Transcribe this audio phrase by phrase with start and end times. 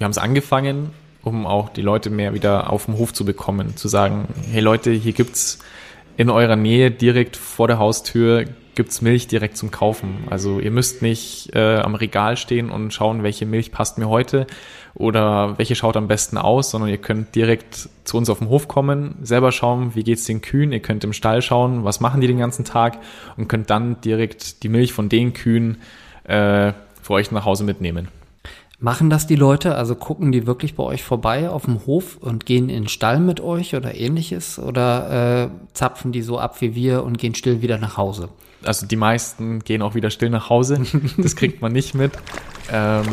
[0.00, 0.90] wir haben es angefangen,
[1.22, 4.92] um auch die Leute mehr wieder auf den Hof zu bekommen, zu sagen, hey Leute,
[4.92, 5.58] hier gibt's
[6.16, 10.24] in eurer Nähe direkt vor der Haustür gibt's Milch direkt zum Kaufen.
[10.30, 14.46] Also ihr müsst nicht äh, am Regal stehen und schauen, welche Milch passt mir heute
[14.94, 18.68] oder welche schaut am besten aus, sondern ihr könnt direkt zu uns auf den Hof
[18.68, 20.72] kommen, selber schauen, wie geht's den Kühen.
[20.72, 22.98] Ihr könnt im Stall schauen, was machen die den ganzen Tag
[23.36, 25.76] und könnt dann direkt die Milch von den Kühen
[26.24, 28.08] äh, für euch nach Hause mitnehmen.
[28.82, 29.74] Machen das die Leute?
[29.74, 33.20] Also gucken die wirklich bei euch vorbei auf dem Hof und gehen in den Stall
[33.20, 34.58] mit euch oder ähnliches?
[34.58, 38.30] Oder äh, zapfen die so ab wie wir und gehen still wieder nach Hause?
[38.64, 40.80] Also die meisten gehen auch wieder still nach Hause.
[41.18, 42.12] Das kriegt man nicht mit.
[42.72, 43.04] Ähm,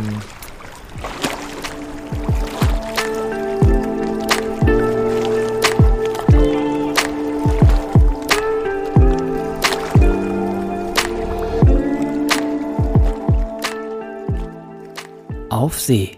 [15.57, 16.15] Auf See,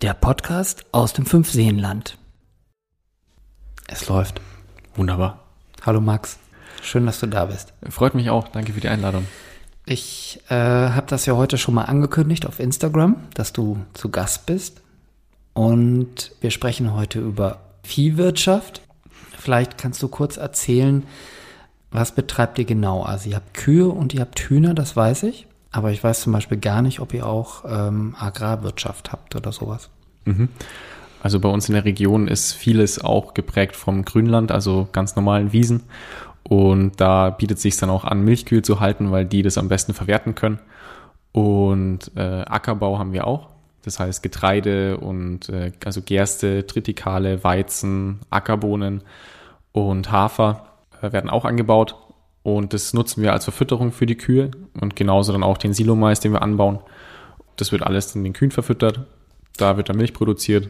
[0.00, 2.16] der Podcast aus dem Fünfseenland.
[3.86, 4.40] Es läuft.
[4.96, 5.44] wunderbar.
[5.84, 6.38] Hallo Max,
[6.80, 7.74] schön, dass du da bist.
[7.90, 8.48] Freut mich auch.
[8.48, 9.26] Danke für die Einladung.
[9.84, 14.46] Ich äh, habe das ja heute schon mal angekündigt auf Instagram, dass du zu Gast
[14.46, 14.80] bist.
[15.52, 18.80] Und wir sprechen heute über Viehwirtschaft.
[19.38, 21.06] Vielleicht kannst du kurz erzählen,
[21.90, 23.02] was betreibt ihr genau?
[23.02, 25.46] Also ihr habt Kühe und ihr habt Hühner, das weiß ich.
[25.70, 29.90] Aber ich weiß zum Beispiel gar nicht, ob ihr auch ähm, Agrarwirtschaft habt oder sowas.
[30.24, 30.48] Mhm.
[31.22, 35.52] Also bei uns in der Region ist vieles auch geprägt vom Grünland, also ganz normalen
[35.52, 35.82] Wiesen.
[36.44, 39.94] Und da bietet sich dann auch an, Milchkühe zu halten, weil die das am besten
[39.94, 40.60] verwerten können.
[41.32, 43.48] Und äh, Ackerbau haben wir auch.
[43.84, 49.02] Das heißt Getreide und äh, also Gerste, Tritikale, Weizen, Ackerbohnen
[49.72, 50.66] und Hafer
[51.00, 51.96] äh, werden auch angebaut.
[52.42, 54.50] Und das nutzen wir als Verfütterung für die Kühe
[54.80, 56.78] und genauso dann auch den Silomais, den wir anbauen.
[57.56, 59.00] Das wird alles in den Kühen verfüttert.
[59.56, 60.68] Da wird dann Milch produziert.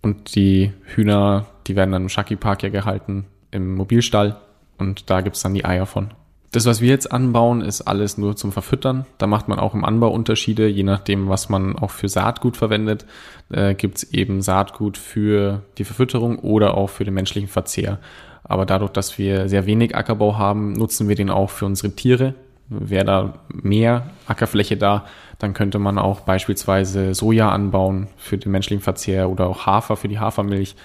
[0.00, 4.36] Und die Hühner, die werden dann im Shaki Park ja gehalten, im Mobilstall.
[4.78, 6.12] Und da gibt's dann die Eier von.
[6.52, 9.04] Das, was wir jetzt anbauen, ist alles nur zum Verfüttern.
[9.18, 13.04] Da macht man auch im Anbau Unterschiede, je nachdem, was man auch für Saatgut verwendet.
[13.50, 17.98] Äh, gibt's eben Saatgut für die Verfütterung oder auch für den menschlichen Verzehr.
[18.44, 22.34] Aber dadurch, dass wir sehr wenig Ackerbau haben, nutzen wir den auch für unsere Tiere.
[22.68, 25.06] Wäre da mehr Ackerfläche da,
[25.38, 30.08] dann könnte man auch beispielsweise Soja anbauen für den menschlichen Verzehr oder auch Hafer für
[30.08, 30.76] die Hafermilch.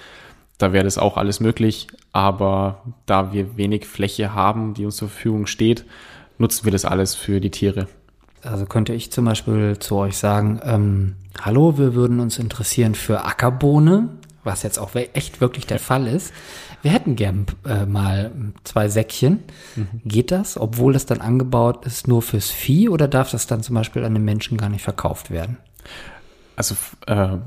[0.58, 1.88] Da wäre das auch alles möglich.
[2.12, 5.84] Aber da wir wenig Fläche haben, die uns zur Verfügung steht,
[6.38, 7.88] nutzen wir das alles für die Tiere.
[8.42, 13.24] Also könnte ich zum Beispiel zu euch sagen, ähm, hallo, wir würden uns interessieren für
[13.24, 14.10] Ackerbohne,
[14.44, 16.32] was jetzt auch echt wirklich der Fall ist.
[16.84, 18.30] Wir hätten gern äh, mal
[18.62, 19.42] zwei Säckchen.
[19.74, 19.88] Mhm.
[20.04, 23.74] Geht das, obwohl das dann angebaut ist, nur fürs Vieh oder darf das dann zum
[23.74, 25.56] Beispiel an den Menschen gar nicht verkauft werden?
[26.56, 27.38] Also äh,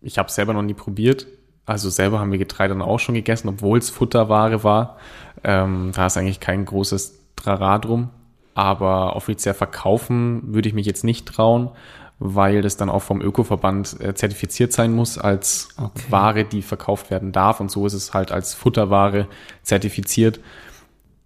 [0.00, 1.26] ich habe es selber noch nie probiert.
[1.66, 4.96] Also selber haben wir Getreide dann auch schon gegessen, obwohl es Futterware war.
[5.44, 8.08] Ähm, da ist eigentlich kein großes Trara drum.
[8.54, 11.68] Aber offiziell verkaufen würde ich mich jetzt nicht trauen,
[12.18, 16.02] weil das dann auch vom Ökoverband äh, zertifiziert sein muss als okay.
[16.10, 17.60] Ware, die verkauft werden darf.
[17.60, 19.28] Und so ist es halt als Futterware
[19.62, 20.40] zertifiziert.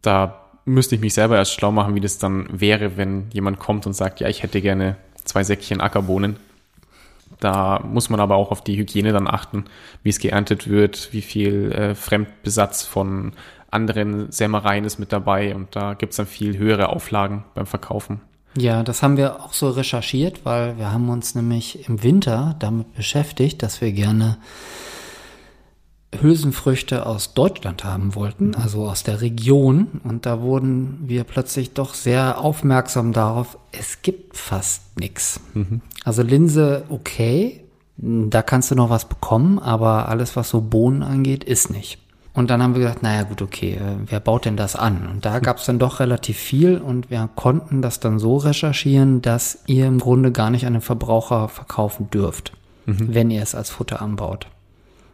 [0.03, 3.87] Da müsste ich mich selber erst schlau machen, wie das dann wäre, wenn jemand kommt
[3.87, 6.37] und sagt, ja, ich hätte gerne zwei Säckchen Ackerbohnen.
[7.41, 9.65] Da muss man aber auch auf die Hygiene dann achten,
[10.03, 13.33] wie es geerntet wird, wie viel äh, Fremdbesatz von
[13.71, 18.21] anderen Sämereien ist mit dabei und da gibt's dann viel höhere Auflagen beim Verkaufen.
[18.57, 22.95] Ja, das haben wir auch so recherchiert, weil wir haben uns nämlich im Winter damit
[22.95, 24.37] beschäftigt, dass wir gerne
[26.21, 28.57] Hülsenfrüchte aus Deutschland haben wollten, mhm.
[28.57, 30.01] also aus der Region.
[30.05, 35.41] Und da wurden wir plötzlich doch sehr aufmerksam darauf, es gibt fast nichts.
[35.55, 35.81] Mhm.
[36.05, 37.65] Also Linse, okay,
[37.97, 41.99] da kannst du noch was bekommen, aber alles, was so Bohnen angeht, ist nicht.
[42.35, 45.07] Und dann haben wir gesagt, naja gut, okay, äh, wer baut denn das an?
[45.07, 49.21] Und da gab es dann doch relativ viel und wir konnten das dann so recherchieren,
[49.21, 52.53] dass ihr im Grunde gar nicht an den Verbraucher verkaufen dürft,
[52.87, 53.15] mhm.
[53.15, 54.47] wenn ihr es als Futter anbaut.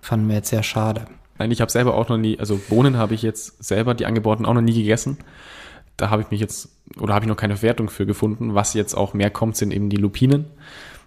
[0.00, 1.06] Fanden wir jetzt sehr schade.
[1.38, 4.46] Nein, ich habe selber auch noch nie, also Bohnen habe ich jetzt selber, die angebauten,
[4.46, 5.18] auch noch nie gegessen.
[5.96, 6.68] Da habe ich mich jetzt,
[7.00, 8.54] oder habe ich noch keine Wertung für gefunden.
[8.54, 10.46] Was jetzt auch mehr kommt, sind eben die Lupinen.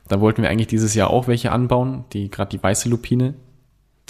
[0.09, 3.33] Da wollten wir eigentlich dieses Jahr auch welche anbauen, die gerade die weiße Lupine,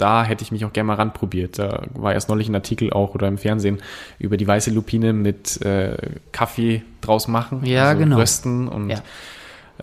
[0.02, 1.60] da hätte ich mich auch gerne mal ranprobiert.
[1.60, 3.80] Da war erst neulich ein Artikel auch oder im Fernsehen
[4.18, 5.96] über die weiße Lupine mit äh,
[6.32, 8.16] Kaffee draus machen, ja, also genau.
[8.16, 8.96] rösten und ja.
[8.96, 9.00] Äh,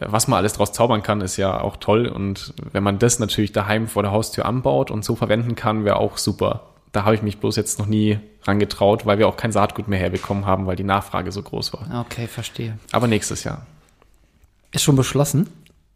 [0.02, 2.06] was man alles draus zaubern kann, ist ja auch toll.
[2.08, 5.96] Und wenn man das natürlich daheim vor der Haustür anbaut und so verwenden kann, wäre
[5.96, 6.64] auch super.
[6.92, 10.00] Da habe ich mich bloß jetzt noch nie rangetraut, weil wir auch kein Saatgut mehr
[10.00, 12.06] herbekommen haben, weil die Nachfrage so groß war.
[12.06, 12.78] Okay, verstehe.
[12.92, 13.66] Aber nächstes Jahr.
[14.72, 15.48] Ist schon beschlossen?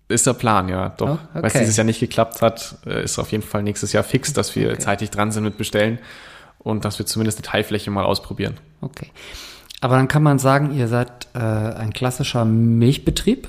[0.10, 1.10] Ist der Plan, ja, doch.
[1.10, 1.60] Oh, Weil es okay.
[1.60, 4.70] dieses Jahr nicht geklappt hat, äh, ist auf jeden Fall nächstes Jahr fix, dass wir
[4.72, 4.80] Okay.
[4.80, 6.00] zeitig dran sind mit Bestellen
[6.60, 8.58] und dass wir zumindest eine Teilfläche mal ausprobieren.
[8.82, 9.08] Okay.
[9.82, 13.48] Aber dann kann man sagen, ihr seid äh, ein klassischer Milchbetrieb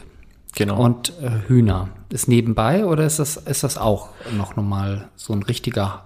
[0.56, 0.80] Genau.
[0.80, 1.88] und äh, Hühner.
[2.10, 6.04] Ist nebenbei oder ist das, ist das auch noch normal so ein richtiger?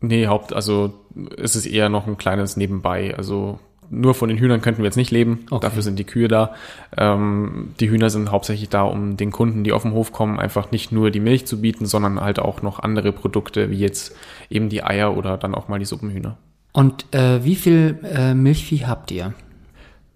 [0.00, 0.94] Nee, Haupt, also
[1.36, 3.14] es ist eher noch ein kleines Nebenbei.
[3.16, 3.58] Also
[3.90, 5.40] nur von den Hühnern könnten wir jetzt nicht leben.
[5.50, 5.60] Okay.
[5.66, 6.54] Dafür sind die Kühe da.
[6.96, 10.70] Ähm, die Hühner sind hauptsächlich da, um den Kunden, die auf den Hof kommen, einfach
[10.70, 14.16] nicht nur die Milch zu bieten, sondern halt auch noch andere Produkte, wie jetzt
[14.50, 16.36] eben die Eier oder dann auch mal die Suppenhühner.
[16.72, 19.32] Und äh, wie viel äh, Milchvieh habt ihr?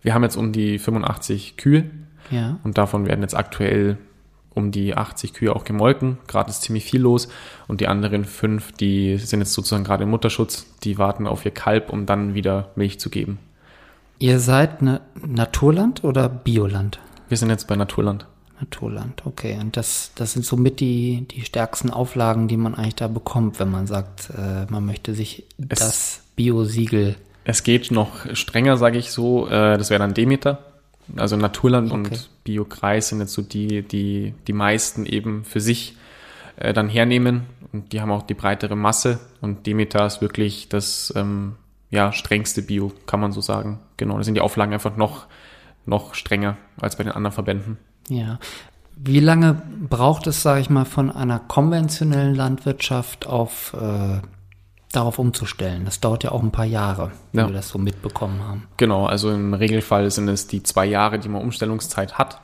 [0.03, 1.85] Wir haben jetzt um die 85 Kühe
[2.31, 2.59] Ja.
[2.65, 3.99] und davon werden jetzt aktuell
[4.55, 6.19] um die 80 Kühe auch gemolken.
[6.27, 7.29] Gerade ist ziemlich viel los
[7.69, 10.67] und die anderen fünf, die sind jetzt sozusagen gerade im Mutterschutz.
[10.83, 13.39] Die warten auf ihr Kalb, um dann wieder Milch zu geben.
[14.19, 16.99] Ihr seid ne Naturland oder Bioland?
[17.29, 18.27] Wir sind jetzt bei Naturland.
[18.61, 19.57] Naturland, okay.
[19.61, 23.71] Und das, das sind somit die, die stärksten Auflagen, die man eigentlich da bekommt, wenn
[23.71, 27.15] man sagt, äh, man möchte sich Es- das Bio-Siegel.
[27.45, 29.47] Es geht noch strenger, sage ich so.
[29.47, 30.65] Äh, das wäre dann Demeter.
[31.17, 31.95] Also Naturland Okay.
[31.97, 35.97] und Biokreis sind jetzt so die, die die meisten eben für sich
[36.57, 37.43] äh, dann hernehmen.
[37.73, 39.21] Und die haben auch die breitere Masse.
[39.41, 41.55] Und Demeter ist wirklich das ähm,
[41.91, 43.81] ja, strengste Bio, kann man so sagen.
[43.97, 45.27] Genau, da sind die Auflagen einfach noch,
[45.87, 47.79] noch strenger als bei den anderen Verbänden.
[48.09, 48.39] Ja.
[48.97, 54.21] Wie lange braucht es, sage ich mal, von einer konventionellen Landwirtschaft auf äh,
[54.93, 55.85] darauf umzustellen?
[55.85, 57.47] Das dauert ja auch ein paar Jahre, wie Ja.
[57.47, 58.67] wir das so mitbekommen haben.
[58.77, 62.41] Genau, also im Regelfall sind es die zwei Jahre, die man Umstellungszeit hat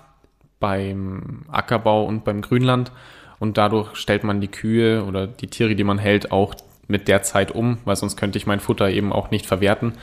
[0.60, 2.92] beim Ackerbau und beim Grünland.
[3.40, 6.54] Und dadurch stellt man die Kühe oder die Tiere, die man hält, auch
[6.88, 9.94] mit der Zeit um, weil sonst könnte ich mein Futter eben auch nicht verwerten.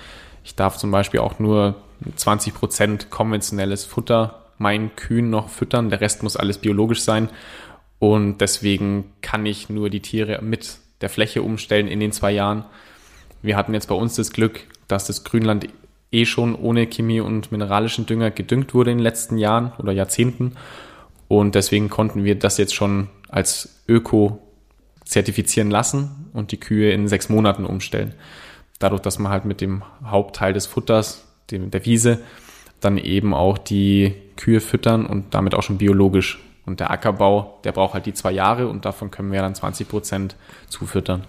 [0.43, 1.75] Ich darf zum Beispiel auch nur
[2.15, 5.89] 20 Prozent konventionelles Futter meinen Kühen noch füttern.
[5.89, 7.29] Der Rest muss alles biologisch sein.
[7.99, 12.65] Und deswegen kann ich nur die Tiere mit der Fläche umstellen in den zwei Jahren.
[13.41, 15.67] Wir hatten jetzt bei uns das Glück, dass das Grünland
[16.11, 20.53] eh schon ohne Chemie und mineralischen Dünger gedüngt wurde in den letzten Jahren oder Jahrzehnten.
[21.27, 24.40] Und deswegen konnten wir das jetzt schon als Öko
[25.11, 28.13] zertifizieren lassen und die Kühe in sechs Monaten umstellen.
[28.79, 32.19] Dadurch, dass man halt mit dem Hauptteil des Futters, dem, der Wiese,
[32.79, 36.39] dann eben auch die Kühe füttern und damit auch schon biologisch.
[36.65, 39.89] Und der Ackerbau, der braucht halt die zwei Jahre und davon können wir dann 20
[39.89, 40.37] Prozent
[40.69, 41.25] zufüttern.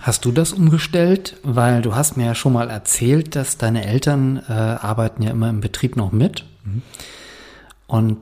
[0.00, 1.36] Hast du das umgestellt?
[1.42, 5.50] Weil du hast mir ja schon mal erzählt, dass deine Eltern äh, arbeiten ja immer
[5.50, 6.44] im Betrieb noch mit.
[7.88, 8.18] Und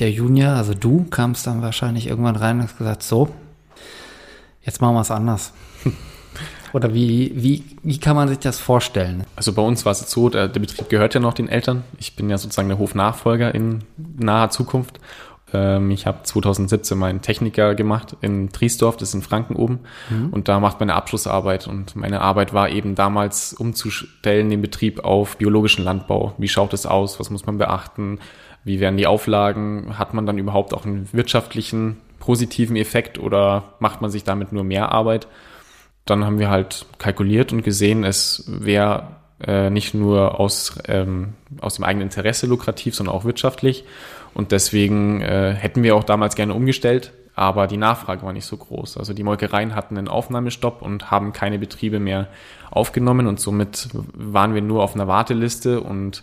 [0.00, 3.28] der Junior, also du, kamst dann wahrscheinlich irgendwann rein und hast gesagt, so,
[4.68, 5.52] jetzt machen wir es anders.
[6.74, 9.24] Oder wie, wie, wie kann man sich das vorstellen?
[9.34, 11.84] Also bei uns war es jetzt so, der, der Betrieb gehört ja noch den Eltern.
[11.98, 15.00] Ich bin ja sozusagen der Hofnachfolger in naher Zukunft.
[15.54, 19.80] Ähm, ich habe 2017 meinen Techniker gemacht in Triesdorf, das ist in Franken oben.
[20.30, 21.66] Und da macht meine Abschlussarbeit.
[21.66, 26.34] Und meine Arbeit war eben damals umzustellen den Betrieb auf biologischen Landbau.
[26.36, 27.18] Wie schaut es aus?
[27.18, 28.18] Was muss man beachten?
[28.64, 29.98] Wie werden die Auflagen?
[29.98, 34.64] Hat man dann überhaupt auch einen wirtschaftlichen positiven Effekt oder macht man sich damit nur
[34.64, 35.28] mehr Arbeit?
[36.08, 39.16] dann haben wir halt kalkuliert und gesehen, es wäre
[39.46, 43.84] äh, nicht nur aus, ähm, aus dem eigenen Interesse lukrativ, sondern auch wirtschaftlich.
[44.34, 48.56] Und deswegen äh, hätten wir auch damals gerne umgestellt, aber die Nachfrage war nicht so
[48.56, 48.96] groß.
[48.96, 52.28] Also die Molkereien hatten einen Aufnahmestopp und haben keine Betriebe mehr
[52.70, 56.22] aufgenommen und somit waren wir nur auf einer Warteliste und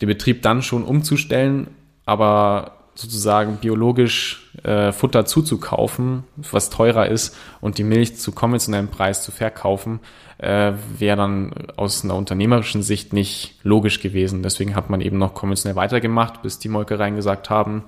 [0.00, 1.68] den Betrieb dann schon umzustellen,
[2.04, 9.22] aber sozusagen biologisch äh, Futter zuzukaufen, was teurer ist und die Milch zu konventionellem Preis
[9.22, 10.00] zu verkaufen,
[10.38, 14.42] äh, wäre dann aus einer unternehmerischen Sicht nicht logisch gewesen.
[14.42, 17.84] Deswegen hat man eben noch konventionell weitergemacht, bis die Molkereien gesagt haben,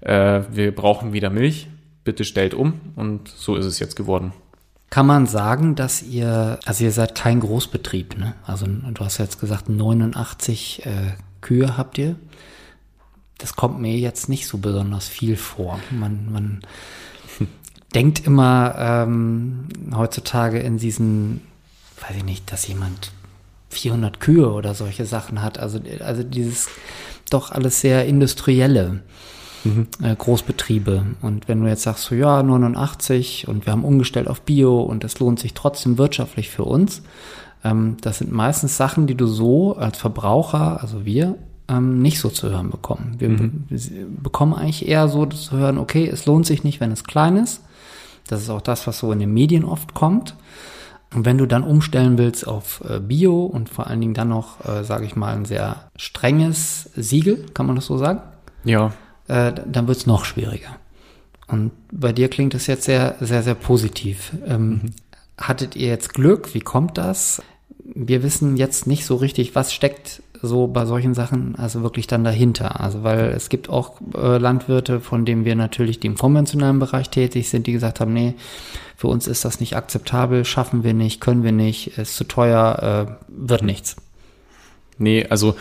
[0.00, 1.68] äh, wir brauchen wieder Milch,
[2.04, 4.32] bitte stellt um und so ist es jetzt geworden.
[4.90, 8.34] Kann man sagen, dass ihr, also ihr seid kein Großbetrieb, ne?
[8.46, 10.90] Also du hast jetzt gesagt, 89 äh,
[11.40, 12.14] Kühe habt ihr.
[13.44, 15.78] Das kommt mir jetzt nicht so besonders viel vor.
[15.90, 16.60] Man, man
[17.94, 21.42] denkt immer ähm, heutzutage in diesen,
[22.00, 23.12] weiß ich nicht, dass jemand
[23.68, 25.58] 400 Kühe oder solche Sachen hat.
[25.58, 26.70] Also, also dieses
[27.28, 29.02] doch alles sehr industrielle
[30.02, 31.04] äh, Großbetriebe.
[31.20, 35.04] Und wenn du jetzt sagst, so ja, 89 und wir haben umgestellt auf Bio und
[35.04, 37.02] das lohnt sich trotzdem wirtschaftlich für uns,
[37.62, 41.36] ähm, das sind meistens Sachen, die du so als Verbraucher, also wir,
[41.68, 43.16] ähm, nicht so zu hören bekommen.
[43.18, 43.50] Wir be
[44.22, 47.62] bekommen eigentlich eher so zu hören, okay, es lohnt sich nicht, wenn es klein ist.
[48.26, 50.34] Das ist auch das, was so in den Medien oft kommt.
[51.14, 54.64] Und wenn du dann umstellen willst auf äh, Bio und vor allen Dingen dann noch,
[54.66, 58.20] äh, sage ich mal, ein sehr strenges Siegel, kann man das so sagen?
[58.64, 58.92] Ja,
[59.28, 60.76] äh, dann wird es noch schwieriger.
[61.46, 64.32] Und bei dir klingt es jetzt sehr, sehr, sehr positiv.
[64.46, 64.80] Ähm, mhm.
[65.38, 66.54] Hattet ihr jetzt Glück?
[66.54, 67.42] Wie kommt das?
[67.78, 72.24] Wir wissen jetzt nicht so richtig, was steckt so bei solchen Sachen also wirklich dann
[72.24, 72.80] dahinter.
[72.80, 77.10] Also weil es gibt auch äh, Landwirte, von denen wir natürlich, die im konventionellen Bereich
[77.10, 78.34] tätig sind, die gesagt haben, nee,
[78.96, 83.08] für uns ist das nicht akzeptabel, schaffen wir nicht, können wir nicht, ist zu teuer,
[83.08, 83.96] äh, wird nichts.
[84.98, 85.54] Nee, also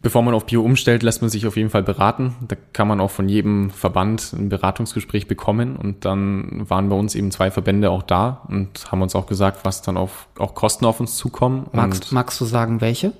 [0.00, 2.34] bevor man auf Bio umstellt, lässt man sich auf jeden Fall beraten.
[2.48, 5.76] Da kann man auch von jedem Verband ein Beratungsgespräch bekommen.
[5.76, 9.64] Und dann waren bei uns eben zwei Verbände auch da und haben uns auch gesagt,
[9.64, 11.66] was dann auf, auch Kosten auf uns zukommen.
[11.72, 13.12] Magst, magst du sagen, welche?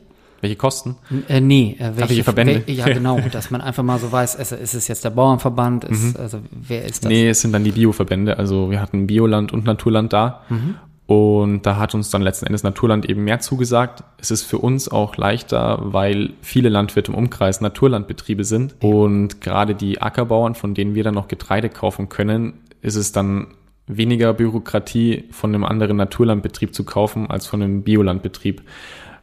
[0.43, 0.97] Welche Kosten?
[1.29, 2.67] Äh, nee, äh, welche, welche Verbände?
[2.67, 5.85] Wel, ja, genau, dass man einfach mal so weiß, ist, ist es jetzt der Bauernverband,
[5.85, 6.21] ist, mhm.
[6.21, 7.09] also wer ist das?
[7.09, 8.37] Nee, es sind dann die Bioverbände.
[8.39, 10.43] Also wir hatten Bioland und Naturland da.
[10.49, 10.75] Mhm.
[11.07, 14.03] Und da hat uns dann letzten Endes Naturland eben mehr zugesagt.
[14.19, 18.75] Es ist für uns auch leichter, weil viele Landwirte im Umkreis Naturlandbetriebe sind.
[18.81, 23.49] Und gerade die Ackerbauern, von denen wir dann noch Getreide kaufen können, ist es dann
[23.87, 28.63] weniger Bürokratie, von einem anderen Naturlandbetrieb zu kaufen, als von einem Biolandbetrieb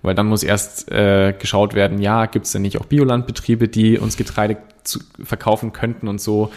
[0.01, 3.97] weil dann muss erst äh, geschaut werden, ja, gibt es denn nicht auch Biolandbetriebe, die
[3.97, 6.51] uns Getreide zu, verkaufen könnten und so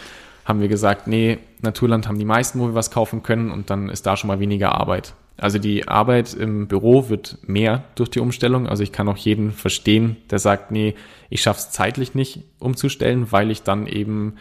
[0.44, 3.88] haben wir gesagt, nee, Naturland haben die meisten, wo wir was kaufen können und dann
[3.88, 5.14] ist da schon mal weniger Arbeit.
[5.36, 8.68] Also die Arbeit im Büro wird mehr durch die Umstellung.
[8.68, 10.94] Also ich kann auch jeden verstehen, der sagt, nee,
[11.30, 14.34] ich schaff's zeitlich nicht umzustellen, weil ich dann eben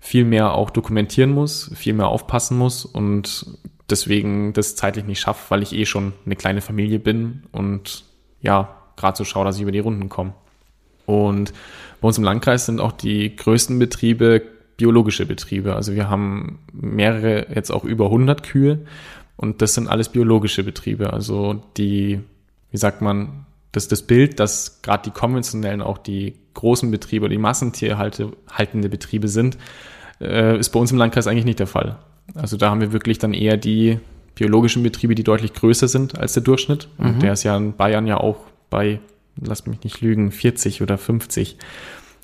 [0.00, 3.46] viel mehr auch dokumentieren muss, viel mehr aufpassen muss und
[3.90, 8.04] deswegen das zeitlich nicht schaffe, weil ich eh schon eine kleine Familie bin und
[8.40, 10.34] ja, gerade so schaue, dass ich über die Runden komme.
[11.06, 11.52] Und
[12.00, 14.42] bei uns im Landkreis sind auch die größten Betriebe
[14.78, 15.74] biologische Betriebe.
[15.74, 18.86] Also wir haben mehrere, jetzt auch über 100 Kühe
[19.36, 21.12] und das sind alles biologische Betriebe.
[21.12, 22.20] Also die,
[22.70, 27.38] wie sagt man, das das Bild, dass gerade die konventionellen, auch die großen Betriebe, die
[27.38, 29.58] Massentierhaltende Betriebe sind,
[30.20, 31.98] äh, ist bei uns im Landkreis eigentlich nicht der Fall.
[32.34, 33.98] Also da haben wir wirklich dann eher die
[34.38, 36.88] biologischen Betriebe, die deutlich größer sind als der Durchschnitt.
[36.96, 37.20] Und mhm.
[37.20, 38.38] der ist ja in Bayern ja auch
[38.70, 39.00] bei,
[39.40, 41.58] lass mich nicht lügen, 40 oder 50.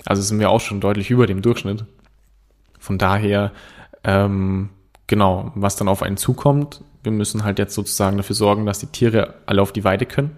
[0.05, 1.85] Also sind wir auch schon deutlich über dem Durchschnitt.
[2.79, 3.51] Von daher,
[4.03, 4.69] ähm,
[5.07, 8.87] genau, was dann auf einen zukommt, wir müssen halt jetzt sozusagen dafür sorgen, dass die
[8.87, 10.31] Tiere alle auf die Weide können.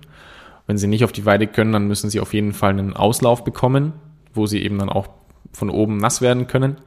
[0.65, 3.43] Wenn sie nicht auf die Weide können, dann müssen sie auf jeden Fall einen Auslauf
[3.43, 3.93] bekommen,
[4.33, 5.07] wo sie eben dann auch
[5.53, 6.77] von oben nass werden können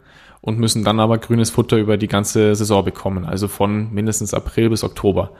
[0.40, 4.70] und müssen dann aber grünes Futter über die ganze Saison bekommen, also von mindestens April
[4.70, 5.32] bis Oktober.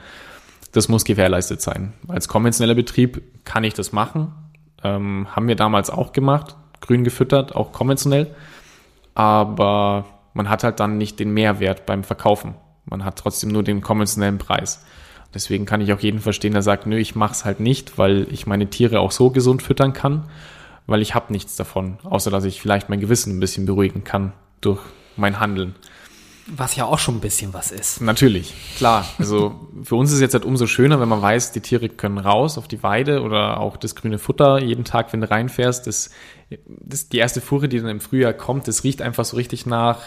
[0.73, 1.95] Das muss gewährleistet sein.
[2.09, 4.33] Als konventioneller Betrieb kann ich das machen.
[4.85, 8.35] Ähm, haben wir damals auch gemacht, grün gefüttert, auch konventionell.
[9.15, 12.55] Aber man hat halt dann nicht den Mehrwert beim Verkaufen.
[12.85, 14.85] Man hat trotzdem nur den konventionellen Preis.
[15.35, 18.47] Deswegen kann ich auch jeden verstehen, der sagt, nö, ich mach's halt nicht, weil ich
[18.47, 20.29] meine Tiere auch so gesund füttern kann,
[20.87, 24.33] weil ich habe nichts davon, außer dass ich vielleicht mein Gewissen ein bisschen beruhigen kann
[24.61, 24.81] durch
[25.17, 25.75] mein Handeln.
[26.53, 28.01] Was ja auch schon ein bisschen was ist.
[28.01, 29.07] Natürlich, klar.
[29.19, 32.19] Also für uns ist es jetzt halt umso schöner, wenn man weiß, die Tiere können
[32.19, 35.87] raus auf die Weide oder auch das grüne Futter jeden Tag, wenn du reinfährst.
[35.87, 36.11] Das,
[36.67, 40.01] das die erste Fuhre, die dann im Frühjahr kommt, das riecht einfach so richtig nach,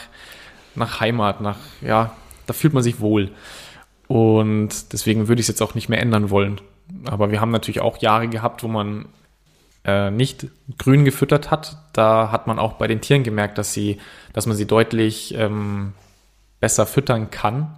[0.76, 2.12] nach Heimat, nach, ja,
[2.46, 3.32] da fühlt man sich wohl.
[4.08, 6.60] Und deswegen würde ich es jetzt auch nicht mehr ändern wollen.
[7.06, 9.06] Aber wir haben natürlich auch Jahre gehabt, wo man
[9.86, 10.48] äh, nicht
[10.78, 14.00] grün gefüttert hat, da hat man auch bei den Tieren gemerkt, dass sie,
[14.32, 15.94] dass man sie deutlich ähm,
[16.60, 17.76] besser füttern kann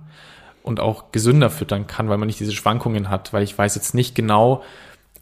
[0.61, 3.95] und auch gesünder füttern kann, weil man nicht diese Schwankungen hat, weil ich weiß jetzt
[3.95, 4.63] nicht genau,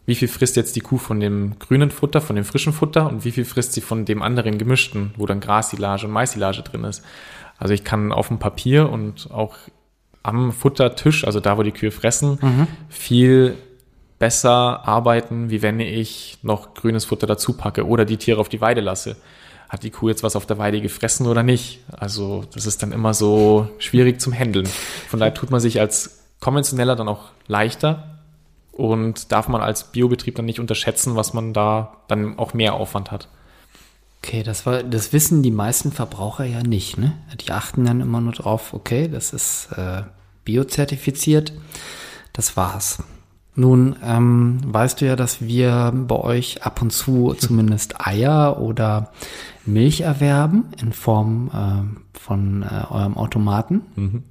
[0.06, 3.24] wie viel frisst jetzt die Kuh von dem grünen Futter, von dem frischen Futter und
[3.24, 7.02] wie viel frisst sie von dem anderen gemischten, wo dann Grassilage und Maissilage drin ist.
[7.58, 9.56] Also ich kann auf dem Papier und auch
[10.22, 12.66] am Futtertisch, also da, wo die Kühe fressen, mhm.
[12.88, 13.56] viel
[14.24, 18.62] besser arbeiten, wie wenn ich noch grünes Futter dazu packe oder die Tiere auf die
[18.62, 19.16] Weide lasse.
[19.68, 21.80] Hat die Kuh jetzt was auf der Weide gefressen oder nicht?
[21.94, 24.64] Also das ist dann immer so schwierig zum Handeln.
[25.10, 28.18] Von daher tut man sich als konventioneller dann auch leichter
[28.72, 33.10] und darf man als Biobetrieb dann nicht unterschätzen, was man da dann auch mehr Aufwand
[33.10, 33.28] hat.
[34.22, 37.12] Okay, das war, das wissen die meisten Verbraucher ja nicht, ne?
[37.42, 40.04] Die achten dann immer nur drauf, okay, das ist äh,
[40.46, 41.52] biozertifiziert,
[42.32, 43.02] das war's.
[43.56, 49.12] Nun ähm, weißt du ja, dass wir bei euch ab und zu zumindest Eier oder
[49.64, 53.82] Milch erwerben in Form äh, von äh, eurem Automaten.
[53.96, 54.22] Mhm.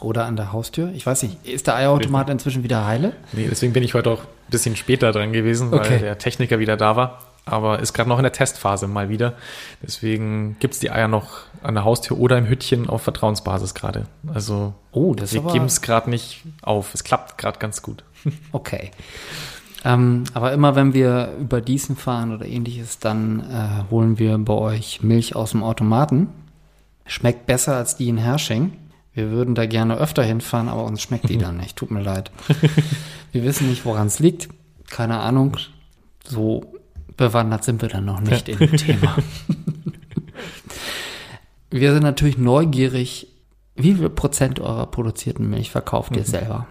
[0.00, 0.90] Oder an der Haustür.
[0.94, 3.12] Ich weiß nicht, ist der Eierautomat inzwischen wieder heile?
[3.32, 5.98] Nee, deswegen bin ich heute auch ein bisschen später dran gewesen, weil okay.
[5.98, 7.20] der Techniker wieder da war.
[7.46, 9.34] Aber ist gerade noch in der Testphase mal wieder.
[9.82, 14.06] Deswegen gibt's die Eier noch an der Haustür oder im Hüttchen auf Vertrauensbasis gerade.
[14.32, 16.94] Also oh, das wir geben es gerade nicht auf.
[16.94, 18.02] Es klappt gerade ganz gut.
[18.52, 18.90] Okay.
[19.84, 24.54] Ähm, aber immer wenn wir über Diesen fahren oder ähnliches, dann äh, holen wir bei
[24.54, 26.28] euch Milch aus dem Automaten.
[27.06, 28.72] Schmeckt besser als die in Hersching.
[29.12, 31.76] Wir würden da gerne öfter hinfahren, aber uns schmeckt die dann nicht.
[31.76, 32.30] Tut mir leid.
[33.32, 34.48] Wir wissen nicht, woran es liegt.
[34.88, 35.58] Keine Ahnung.
[36.24, 36.72] So
[37.16, 38.58] bewandert sind wir dann noch nicht ja.
[38.58, 39.16] im Thema.
[41.70, 43.28] wir sind natürlich neugierig.
[43.76, 46.26] Wie viel Prozent eurer produzierten Milch verkauft ihr mhm.
[46.26, 46.66] selber?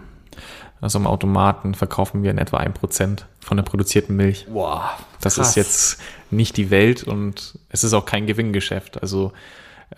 [0.84, 4.48] Also im Automaten verkaufen wir in etwa ein Prozent von der produzierten Milch.
[4.50, 4.82] Wow.
[5.22, 5.50] Das krass.
[5.50, 9.02] ist jetzt nicht die Welt und es ist auch kein Gewinngeschäft.
[9.02, 9.32] Also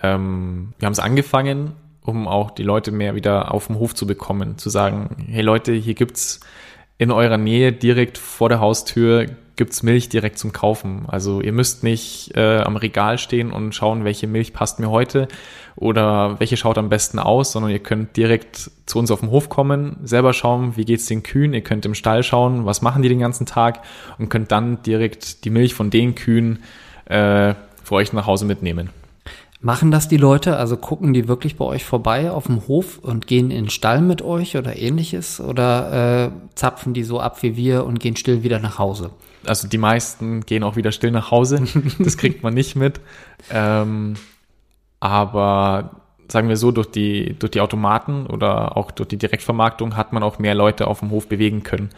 [0.04, 1.72] ähm, wir haben es angefangen,
[2.04, 5.74] um auch die Leute mehr wieder auf dem Hof zu bekommen, zu sagen, hey Leute,
[5.74, 6.40] hier gibt's
[6.98, 9.26] in eurer Nähe direkt vor der Haustür
[9.56, 11.06] gibt's Milch direkt zum Kaufen.
[11.08, 15.28] Also ihr müsst nicht äh, am Regal stehen und schauen, welche Milch passt mir heute
[15.76, 19.50] oder welche schaut am besten aus, sondern ihr könnt direkt zu uns auf den Hof
[19.50, 21.54] kommen, selber schauen, wie geht's den Kühen.
[21.54, 23.82] Ihr könnt im Stall schauen, was machen die den ganzen Tag
[24.18, 26.64] und könnt dann direkt die Milch von den Kühen
[27.06, 28.90] äh, für euch nach Hause mitnehmen.
[29.66, 30.58] Machen das die Leute?
[30.58, 34.00] Also gucken die wirklich bei euch vorbei auf dem Hof und gehen in den Stall
[34.00, 35.42] mit euch oder ähnliches?
[35.42, 39.10] Oder äh, zapfen die so ab wie wir und gehen still wieder nach Hause?
[39.44, 41.64] Also die meisten gehen auch wieder still nach Hause.
[41.98, 43.02] Das kriegt man nicht mit.
[43.50, 44.14] Ähm,
[45.00, 50.14] aber sagen wir so, durch die, durch die Automaten oder auch durch die Direktvermarktung hat
[50.14, 51.90] man auch mehr Leute auf dem Hof bewegen können.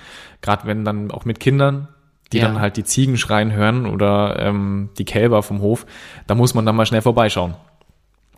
[0.41, 1.89] Gerade wenn dann auch mit Kindern
[2.31, 2.45] die ja.
[2.45, 5.85] dann halt die Ziegen schreien hören oder ähm, die Kälber vom Hof,
[6.27, 7.55] da muss man dann mal schnell vorbeischauen.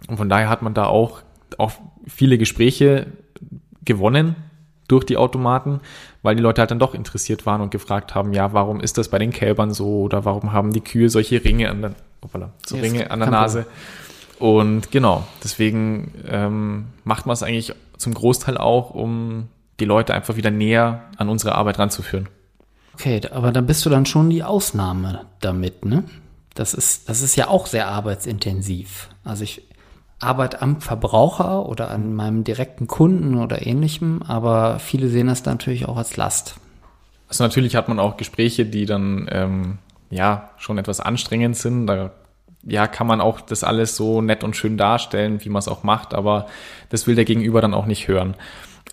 [0.08, 1.22] Und von daher hat man da auch,
[1.58, 1.72] auch
[2.08, 3.08] viele Gespräche
[3.84, 4.36] gewonnen
[4.88, 5.82] durch die Automaten,
[6.24, 9.10] weil die Leute halt dann doch interessiert waren und gefragt haben, ja, warum ist das
[9.10, 11.92] bei den Kälbern so oder warum haben die Kühe solche Ringe an der,
[12.22, 13.66] opala, so yes, Ringe an der Nase.
[14.40, 19.48] Und genau, deswegen ähm, macht man es eigentlich zum Großteil auch, um
[19.80, 22.30] die Leute einfach wieder näher an unsere Arbeit ranzuführen.
[23.00, 26.04] Okay, aber dann bist du dann schon die Ausnahme damit, ne?
[26.54, 29.08] Das ist, das ist ja auch sehr arbeitsintensiv.
[29.24, 29.62] Also ich
[30.20, 35.88] arbeite am Verbraucher oder an meinem direkten Kunden oder ähnlichem, aber viele sehen das natürlich
[35.88, 36.56] auch als Last.
[37.30, 39.78] Also natürlich hat man auch Gespräche, die dann ähm,
[40.10, 41.88] ja schon etwas anstrengend sind.
[41.88, 42.12] Da
[42.64, 45.84] ja, kann man auch das alles so nett und schön darstellen, wie man es auch
[45.84, 46.48] macht, aber
[46.90, 48.36] das will der Gegenüber dann auch nicht hören.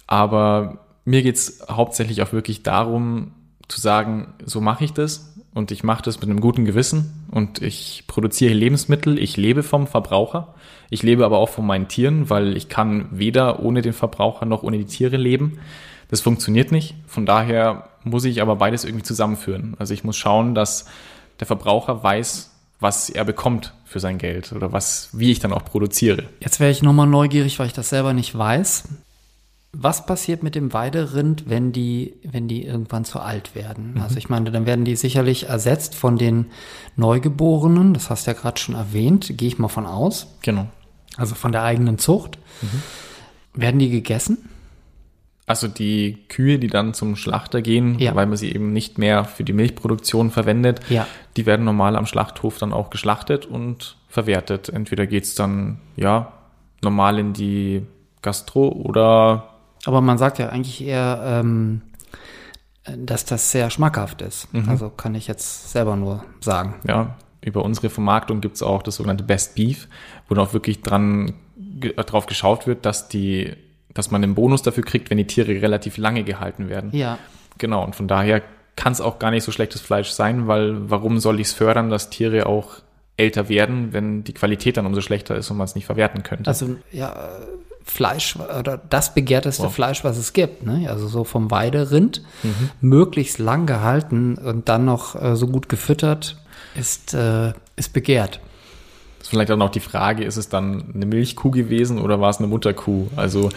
[0.07, 3.33] Aber mir geht's hauptsächlich auch wirklich darum,
[3.69, 7.63] zu sagen, so mache ich das und ich mache das mit einem guten Gewissen und
[7.63, 10.55] ich produziere Lebensmittel, ich lebe vom Verbraucher,
[10.91, 14.63] ich lebe aber auch von meinen Tieren, weil ich kann weder ohne den Verbraucher noch
[14.63, 15.59] ohne die Tiere leben.
[16.09, 16.95] Das funktioniert nicht.
[17.07, 19.75] Von daher muss ich aber beides irgendwie zusammenführen.
[19.79, 20.87] Also ich muss schauen, dass
[21.41, 25.65] der Verbraucher weiß, was er bekommt für sein Geld oder was, wie ich dann auch
[25.65, 26.25] produziere.
[26.41, 28.85] Jetzt wäre ich nochmal neugierig, weil ich das selber nicht weiß.
[29.79, 33.93] Was passiert mit dem Weiderind, wenn die, wenn die irgendwann zu alt werden?
[33.95, 34.01] Mhm.
[34.01, 36.47] Also ich meine, dann werden die sicherlich ersetzt von den
[36.97, 37.93] Neugeborenen.
[37.93, 39.37] Das hast du ja gerade schon erwähnt.
[39.37, 40.29] Gehe ich mal von aus.
[40.41, 40.67] Genau.
[41.19, 42.39] Also von der eigenen Zucht.
[42.63, 43.61] Mhm.
[43.61, 44.49] Werden die gegessen?
[45.47, 48.15] Also die Kühe, die dann zum Schlachter gehen, ja.
[48.15, 51.07] weil man sie eben nicht mehr für die Milchproduktion verwendet, ja.
[51.37, 54.71] die werden normal am Schlachthof dann auch geschlachtet und verwertet.
[54.71, 56.33] Entweder geht's dann ja
[56.83, 57.83] normal in die
[58.23, 61.83] Gastro oder aber man sagt ja eigentlich eher, ähm,
[62.85, 64.53] dass das sehr schmackhaft ist.
[64.53, 64.69] Mhm.
[64.69, 66.75] Also kann ich jetzt selber nur sagen.
[66.87, 69.89] Ja, über unsere Vermarktung gibt es auch das sogenannte Best Beef,
[70.29, 71.35] wo dann auch wirklich dran
[71.81, 73.53] drauf geschaut wird, dass die,
[73.93, 76.91] dass man einen Bonus dafür kriegt, wenn die Tiere relativ lange gehalten werden.
[76.93, 77.19] Ja.
[77.59, 78.43] Genau, und von daher
[78.77, 81.91] kann es auch gar nicht so schlechtes Fleisch sein, weil warum soll ich es fördern,
[81.91, 82.77] dass Tiere auch
[83.17, 86.49] älter werden, wenn die Qualität dann umso schlechter ist und man es nicht verwerten könnte?
[86.49, 87.31] Also ja,
[87.87, 89.75] Fleisch oder das begehrteste wow.
[89.75, 90.67] Fleisch, was es gibt.
[90.67, 90.91] Ne?
[90.91, 92.71] Also so vom Weiderind, mhm.
[92.81, 96.37] möglichst lang gehalten und dann noch äh, so gut gefüttert,
[96.75, 98.41] ist, äh, ist begehrt.
[99.19, 102.31] Das ist vielleicht auch noch die Frage, ist es dann eine Milchkuh gewesen oder war
[102.31, 103.07] es eine Mutterkuh?
[103.17, 103.51] Also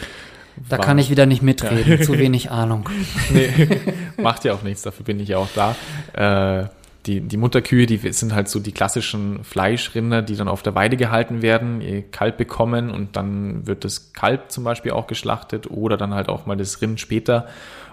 [0.68, 2.02] da kann ich wieder nicht mitreden, ja.
[2.02, 2.90] zu wenig Ahnung.
[3.32, 3.50] Nee,
[4.18, 5.76] macht ja auch nichts, dafür bin ich ja auch da.
[6.14, 6.68] Äh,
[7.06, 10.98] die, die Mutterkühe, die sind halt so die klassischen Fleischrinder, die dann auf der Weide
[10.98, 15.96] gehalten werden, ihr Kalb bekommen und dann wird das Kalb zum Beispiel auch geschlachtet oder
[15.96, 17.48] dann halt auch mal das Rind später.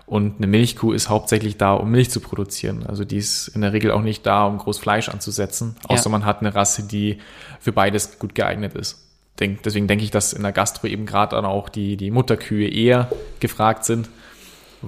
[0.07, 2.85] Und eine Milchkuh ist hauptsächlich da, um Milch zu produzieren.
[2.87, 6.11] Also die ist in der Regel auch nicht da, um groß Fleisch anzusetzen, außer ja.
[6.11, 7.19] man hat eine Rasse, die
[7.61, 9.03] für beides gut geeignet ist.
[9.39, 12.69] Denk, deswegen denke ich, dass in der Gastro eben gerade dann auch die, die Mutterkühe
[12.69, 14.09] eher gefragt sind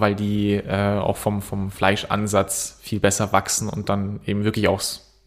[0.00, 4.82] weil die äh, auch vom, vom Fleischansatz viel besser wachsen und dann eben wirklich auch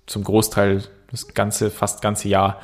[0.05, 2.60] zum Großteil das ganze, fast ganze Jahr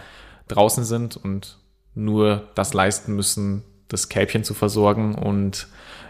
[0.47, 1.57] draußen sind und
[1.95, 5.67] nur das leisten müssen, das Kälbchen zu versorgen und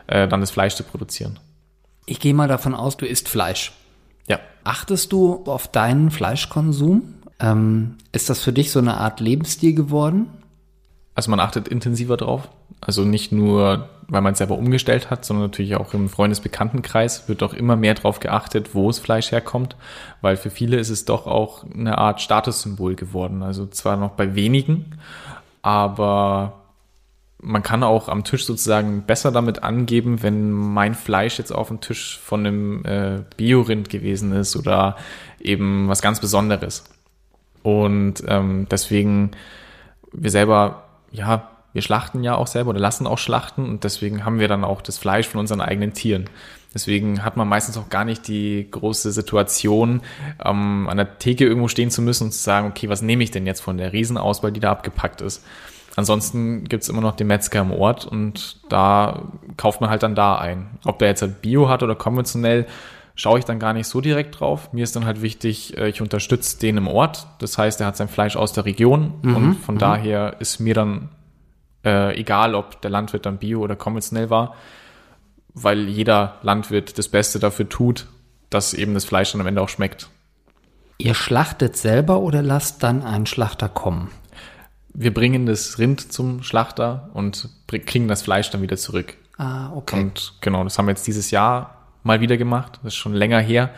[0.07, 1.39] äh, dann das Fleisch zu produzieren.
[2.05, 3.73] Ich gehe mal davon aus, du isst Fleisch.
[4.27, 4.39] Ja.
[4.63, 7.15] Achtest du auf deinen Fleischkonsum?
[7.39, 10.27] Ähm, ist das für dich so eine Art Lebensstil geworden?
[11.17, 12.47] Also man achtet intensiver drauf.
[12.79, 17.41] Also nicht nur, weil man es selber umgestellt hat, sondern natürlich auch im Freundesbekanntenkreis wird
[17.41, 19.75] auch immer mehr drauf geachtet, wo das Fleisch herkommt,
[20.21, 23.41] weil für viele ist es doch auch eine Art Statussymbol geworden.
[23.41, 24.99] Also zwar noch bei wenigen,
[25.63, 26.61] aber
[27.41, 31.81] man kann auch am Tisch sozusagen besser damit angeben, wenn mein Fleisch jetzt auf dem
[31.81, 34.97] Tisch von einem äh, Biorind gewesen ist oder
[35.39, 36.83] eben was ganz Besonderes.
[37.63, 39.31] Und ähm, deswegen,
[40.13, 44.39] wir selber ja, wir schlachten ja auch selber oder lassen auch schlachten und deswegen haben
[44.39, 46.29] wir dann auch das Fleisch von unseren eigenen Tieren.
[46.73, 50.01] Deswegen hat man meistens auch gar nicht die große Situation,
[50.43, 53.31] ähm, an der Theke irgendwo stehen zu müssen und zu sagen, okay, was nehme ich
[53.31, 55.43] denn jetzt von der Riesenauswahl, die da abgepackt ist.
[55.95, 59.23] Ansonsten gibt's immer noch den Metzger im Ort und da
[59.57, 60.67] kauft man halt dann da ein.
[60.85, 62.67] Ob der jetzt halt Bio hat oder konventionell,
[63.17, 64.71] schaue ich dann gar nicht so direkt drauf.
[64.71, 67.27] Mir ist dann halt wichtig, äh, ich unterstütze den im Ort.
[67.39, 69.35] Das heißt, er hat sein Fleisch aus der Region mhm.
[69.35, 69.79] und von mhm.
[69.79, 71.09] daher ist mir dann
[71.83, 74.55] äh, egal, ob der Landwirt dann bio oder konventionell war,
[75.53, 78.05] weil jeder Landwirt das Beste dafür tut,
[78.51, 80.09] dass eben das Fleisch dann am Ende auch schmeckt.
[80.99, 84.09] Ihr schlachtet selber oder lasst dann einen Schlachter kommen?
[84.93, 89.17] Wir bringen das Rind zum Schlachter und kriegen das Fleisch dann wieder zurück.
[89.37, 89.99] Ah, okay.
[89.99, 91.76] Und genau, das haben wir jetzt dieses Jahr
[92.07, 92.79] mal wieder gemacht.
[92.83, 93.69] Das ist schon länger her.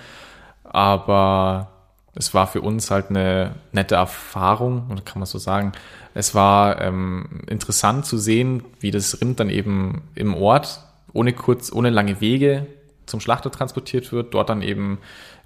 [0.63, 1.67] Aber
[2.15, 5.73] es war für uns halt eine nette Erfahrung, kann man so sagen.
[6.13, 10.81] Es war ähm, interessant zu sehen, wie das Rind dann eben im Ort
[11.13, 12.67] ohne kurz, ohne lange Wege
[13.05, 14.99] zum Schlachter transportiert wird, dort dann eben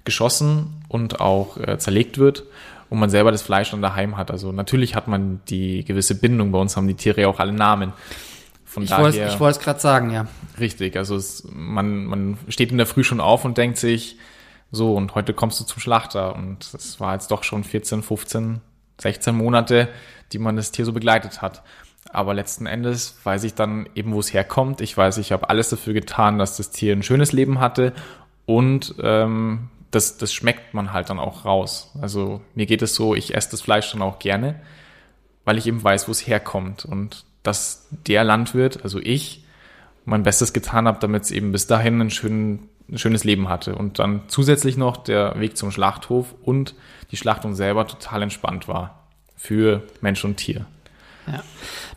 [0.04, 2.44] geschossen und auch äh, zerlegt wird
[2.90, 4.30] und man selber das Fleisch dann daheim hat.
[4.30, 6.52] Also natürlich hat man die gewisse Bindung.
[6.52, 7.92] Bei uns haben die Tiere ja auch alle Namen.
[8.74, 10.26] Von ich wollte ich es gerade sagen, ja.
[10.58, 14.18] Richtig, also es, man, man steht in der Früh schon auf und denkt sich,
[14.72, 16.34] so, und heute kommst du zum Schlachter.
[16.34, 18.60] Und es war jetzt doch schon 14, 15,
[19.00, 19.88] 16 Monate,
[20.32, 21.62] die man das Tier so begleitet hat.
[22.10, 24.80] Aber letzten Endes weiß ich dann eben, wo es herkommt.
[24.80, 27.92] Ich weiß, ich habe alles dafür getan, dass das Tier ein schönes Leben hatte
[28.46, 31.92] und ähm, das, das schmeckt man halt dann auch raus.
[32.00, 34.60] Also mir geht es so, ich esse das Fleisch dann auch gerne,
[35.44, 36.84] weil ich eben weiß, wo es herkommt.
[36.84, 39.44] Und dass der Landwirt, also ich,
[40.04, 43.76] mein Bestes getan habe, damit es eben bis dahin ein, schön, ein schönes Leben hatte.
[43.76, 46.74] Und dann zusätzlich noch der Weg zum Schlachthof und
[47.12, 49.04] die Schlachtung selber total entspannt war
[49.36, 50.66] für Mensch und Tier.
[51.26, 51.42] Ja.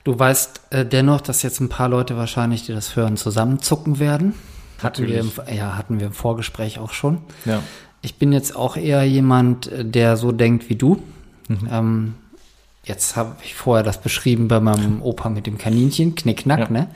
[0.04, 4.34] Du weißt äh, dennoch, dass jetzt ein paar Leute wahrscheinlich, die das hören, zusammenzucken werden.
[4.82, 7.20] Hatten wir, im, ja, hatten wir im Vorgespräch auch schon.
[7.46, 7.62] Ja.
[8.02, 11.02] Ich bin jetzt auch eher jemand, äh, der so denkt wie du.
[11.48, 11.70] Mhm.
[11.72, 12.14] Ähm,
[12.88, 16.70] Jetzt habe ich vorher das beschrieben bei meinem Opa mit dem Kaninchen, Knickknack, ja.
[16.70, 16.88] ne?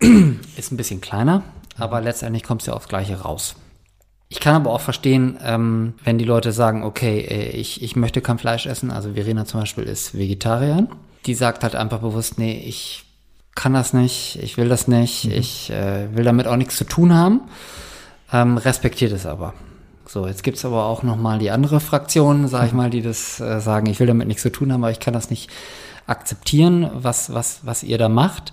[0.58, 1.42] Ist ein bisschen kleiner,
[1.78, 3.56] aber letztendlich kommt es ja aufs Gleiche raus.
[4.28, 8.20] Ich kann aber auch verstehen, ähm, wenn die Leute sagen, okay, äh, ich, ich möchte
[8.20, 10.88] kein Fleisch essen, also Verena zum Beispiel ist Vegetarierin,
[11.24, 13.04] die sagt halt einfach bewusst, nee, ich
[13.54, 15.32] kann das nicht, ich will das nicht, mhm.
[15.32, 17.40] ich äh, will damit auch nichts zu tun haben,
[18.32, 19.54] ähm, respektiert es aber.
[20.06, 23.40] So, jetzt gibt's aber auch noch mal die andere Fraktion, sag ich mal, die das
[23.40, 25.50] äh, sagen, ich will damit nichts zu tun haben, aber ich kann das nicht
[26.06, 28.52] akzeptieren, was, was, was ihr da macht.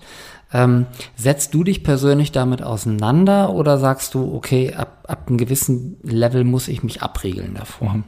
[0.54, 0.86] Ähm,
[1.16, 6.44] setzt du dich persönlich damit auseinander oder sagst du, okay, ab, ab einem gewissen Level
[6.44, 7.94] muss ich mich abriegeln davor?
[7.94, 8.04] Mhm.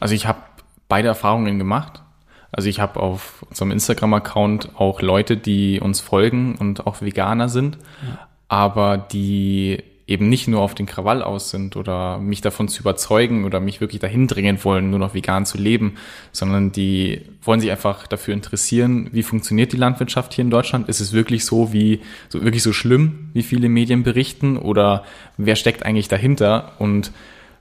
[0.00, 0.40] Also ich habe
[0.88, 2.02] beide Erfahrungen gemacht.
[2.50, 7.78] Also ich habe auf unserem Instagram-Account auch Leute, die uns folgen und auch Veganer sind,
[8.06, 8.18] ja.
[8.48, 13.44] aber die eben nicht nur auf den Krawall aus sind oder mich davon zu überzeugen
[13.44, 15.94] oder mich wirklich dahin dringen wollen, nur noch vegan zu leben,
[16.30, 20.88] sondern die wollen sich einfach dafür interessieren, wie funktioniert die Landwirtschaft hier in Deutschland?
[20.88, 25.04] Ist es wirklich so, wie, so wirklich so schlimm, wie viele Medien berichten oder
[25.38, 26.72] wer steckt eigentlich dahinter?
[26.78, 27.10] Und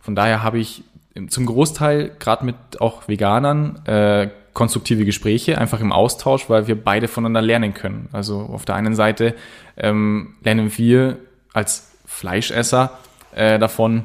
[0.02, 0.84] von daher habe ich
[1.30, 7.08] zum Großteil, gerade mit auch Veganern, äh, konstruktive Gespräche, einfach im Austausch, weil wir beide
[7.08, 8.10] voneinander lernen können.
[8.12, 9.36] Also auf der einen Seite
[9.78, 11.18] ähm, lernen wir
[11.54, 13.00] als Fleischesser
[13.34, 14.04] äh, davon,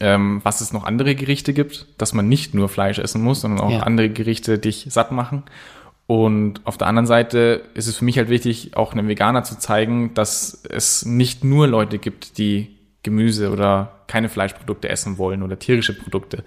[0.00, 3.60] ähm, was es noch andere Gerichte gibt, dass man nicht nur Fleisch essen muss, sondern
[3.60, 3.80] auch ja.
[3.80, 5.44] andere Gerichte dich satt machen.
[6.06, 9.58] Und auf der anderen Seite ist es für mich halt wichtig, auch einem Veganer zu
[9.58, 15.58] zeigen, dass es nicht nur Leute gibt, die Gemüse oder keine Fleischprodukte essen wollen oder
[15.58, 16.44] tierische Produkte.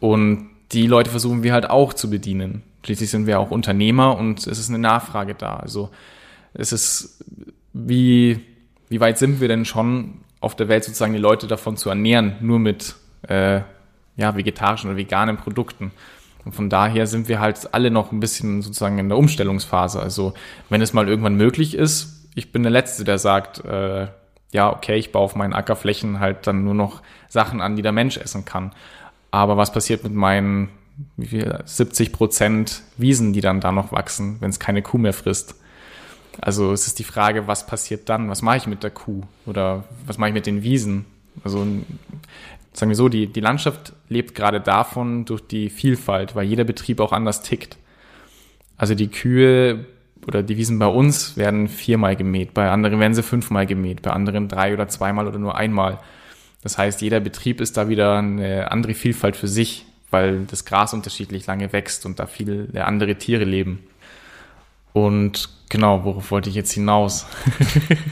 [0.00, 2.62] Und die Leute versuchen wir halt auch zu bedienen.
[2.84, 5.56] Schließlich sind wir auch Unternehmer und es ist eine Nachfrage da.
[5.56, 5.90] Also
[6.52, 7.24] es ist
[7.72, 8.40] wie
[8.90, 12.36] wie weit sind wir denn schon auf der Welt sozusagen die Leute davon zu ernähren,
[12.40, 12.96] nur mit
[13.28, 13.60] äh,
[14.16, 15.92] ja, vegetarischen oder veganen Produkten.
[16.44, 20.00] Und von daher sind wir halt alle noch ein bisschen sozusagen in der Umstellungsphase.
[20.00, 20.34] Also
[20.68, 24.08] wenn es mal irgendwann möglich ist, ich bin der Letzte, der sagt, äh,
[24.52, 27.92] ja, okay, ich baue auf meinen Ackerflächen halt dann nur noch Sachen an, die der
[27.92, 28.72] Mensch essen kann.
[29.30, 30.70] Aber was passiert mit meinen
[31.16, 35.12] wie viel, 70 Prozent Wiesen, die dann da noch wachsen, wenn es keine Kuh mehr
[35.12, 35.59] frisst.
[36.40, 38.30] Also es ist die Frage, was passiert dann?
[38.30, 39.22] Was mache ich mit der Kuh?
[39.46, 41.04] Oder was mache ich mit den Wiesen?
[41.44, 41.66] Also
[42.72, 47.00] sagen wir so, die, die Landschaft lebt gerade davon durch die Vielfalt, weil jeder Betrieb
[47.00, 47.76] auch anders tickt.
[48.76, 49.84] Also die Kühe
[50.26, 54.10] oder die Wiesen bei uns werden viermal gemäht, bei anderen werden sie fünfmal gemäht, bei
[54.10, 55.98] anderen drei oder zweimal oder nur einmal.
[56.62, 60.94] Das heißt, jeder Betrieb ist da wieder eine andere Vielfalt für sich, weil das Gras
[60.94, 63.80] unterschiedlich lange wächst und da viele andere Tiere leben.
[64.92, 67.26] Und genau, worauf wollte ich jetzt hinaus?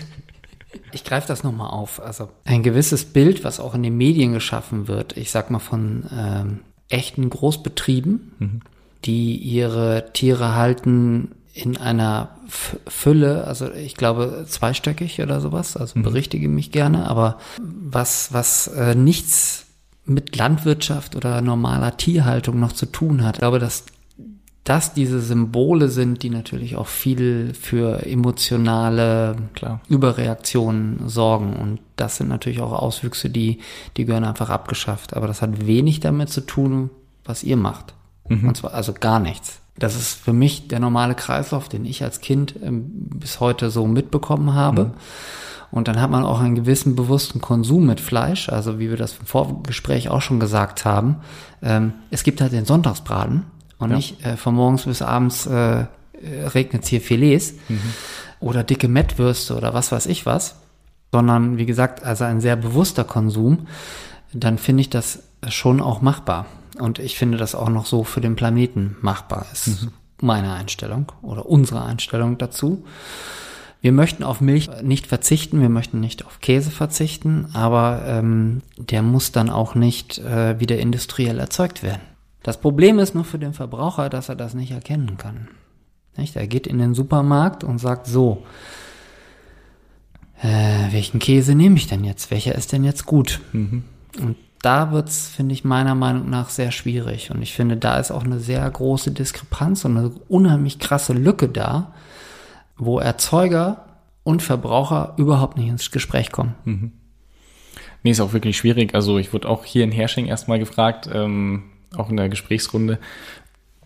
[0.92, 2.00] ich greife das nochmal auf.
[2.00, 6.04] Also ein gewisses Bild, was auch in den Medien geschaffen wird, ich sag mal von
[6.12, 8.60] ähm, echten Großbetrieben, mhm.
[9.04, 12.30] die ihre Tiere halten in einer
[12.86, 16.04] Fülle, also ich glaube zweistöckig oder sowas, also mhm.
[16.04, 19.66] berichtige mich gerne, aber was, was äh, nichts
[20.04, 23.36] mit Landwirtschaft oder normaler Tierhaltung noch zu tun hat.
[23.36, 23.84] Ich glaube, dass
[24.68, 29.80] das diese Symbole sind, die natürlich auch viel für emotionale Klar.
[29.88, 31.56] Überreaktionen sorgen.
[31.56, 33.60] Und das sind natürlich auch Auswüchse, die,
[33.96, 35.14] die gehören einfach abgeschafft.
[35.16, 36.90] Aber das hat wenig damit zu tun,
[37.24, 37.94] was ihr macht.
[38.28, 38.48] Mhm.
[38.48, 39.60] Und zwar also gar nichts.
[39.78, 43.86] Das ist für mich der normale Kreislauf, den ich als Kind ähm, bis heute so
[43.86, 44.84] mitbekommen habe.
[44.84, 44.90] Mhm.
[45.70, 49.18] Und dann hat man auch einen gewissen bewussten Konsum mit Fleisch, also wie wir das
[49.18, 51.16] im Vorgespräch auch schon gesagt haben.
[51.62, 53.44] Ähm, es gibt halt den Sonntagsbraten
[53.78, 53.96] und ja.
[53.96, 55.86] nicht äh, von morgens bis abends äh,
[56.22, 57.80] regnet es hier Filets mhm.
[58.40, 60.56] oder dicke Mettwürste oder was weiß ich was,
[61.12, 63.66] sondern wie gesagt, also ein sehr bewusster Konsum,
[64.32, 66.46] dann finde ich das schon auch machbar.
[66.78, 69.68] Und ich finde das auch noch so für den Planeten machbar ist.
[69.68, 69.92] Mhm.
[70.20, 72.84] Meine Einstellung oder unsere Einstellung dazu.
[73.80, 79.02] Wir möchten auf Milch nicht verzichten, wir möchten nicht auf Käse verzichten, aber ähm, der
[79.02, 82.00] muss dann auch nicht äh, wieder industriell erzeugt werden.
[82.48, 85.48] Das Problem ist nur für den Verbraucher, dass er das nicht erkennen kann.
[86.16, 86.34] Nicht?
[86.34, 88.42] Er geht in den Supermarkt und sagt so,
[90.40, 92.30] äh, welchen Käse nehme ich denn jetzt?
[92.30, 93.42] Welcher ist denn jetzt gut?
[93.52, 93.84] Mhm.
[94.18, 97.30] Und da wird's, finde ich, meiner Meinung nach sehr schwierig.
[97.30, 101.50] Und ich finde, da ist auch eine sehr große Diskrepanz und eine unheimlich krasse Lücke
[101.50, 101.92] da,
[102.78, 103.84] wo Erzeuger
[104.22, 106.54] und Verbraucher überhaupt nicht ins Gespräch kommen.
[106.64, 106.92] Mhm.
[108.02, 108.94] Nee, ist auch wirklich schwierig.
[108.94, 111.64] Also ich wurde auch hier in Hersching erstmal gefragt, ähm,
[111.96, 112.98] auch in der Gesprächsrunde,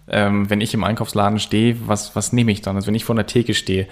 [0.09, 2.77] ähm, wenn ich im Einkaufsladen stehe, was, was nehme ich dann?
[2.77, 3.87] Also wenn ich vor der Theke stehe,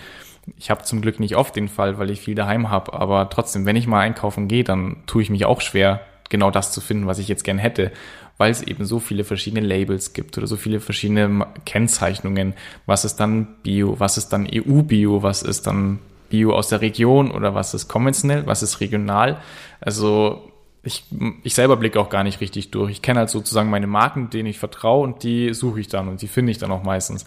[0.57, 3.67] ich habe zum Glück nicht oft den Fall, weil ich viel daheim habe, aber trotzdem,
[3.67, 7.07] wenn ich mal einkaufen gehe, dann tue ich mich auch schwer, genau das zu finden,
[7.07, 7.93] was ich jetzt gern hätte,
[8.39, 12.55] weil es eben so viele verschiedene Labels gibt oder so viele verschiedene Kennzeichnungen.
[12.87, 14.01] Was ist dann Bio?
[14.01, 15.23] Was ist dann EU-Bio?
[15.23, 15.99] Was ist dann
[16.31, 18.47] Bio aus der Region oder was ist konventionell?
[18.47, 19.43] Was ist regional?
[19.81, 20.50] Also
[20.83, 21.05] ich,
[21.43, 22.91] ich selber blicke auch gar nicht richtig durch.
[22.91, 26.23] Ich kenne halt sozusagen meine Marken, denen ich vertraue und die suche ich dann und
[26.23, 27.25] die finde ich dann auch meistens.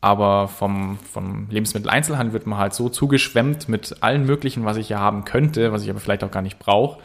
[0.00, 4.98] Aber vom, vom Lebensmitteleinzelhandel wird man halt so zugeschwemmt mit allen möglichen, was ich ja
[4.98, 6.98] haben könnte, was ich aber vielleicht auch gar nicht brauche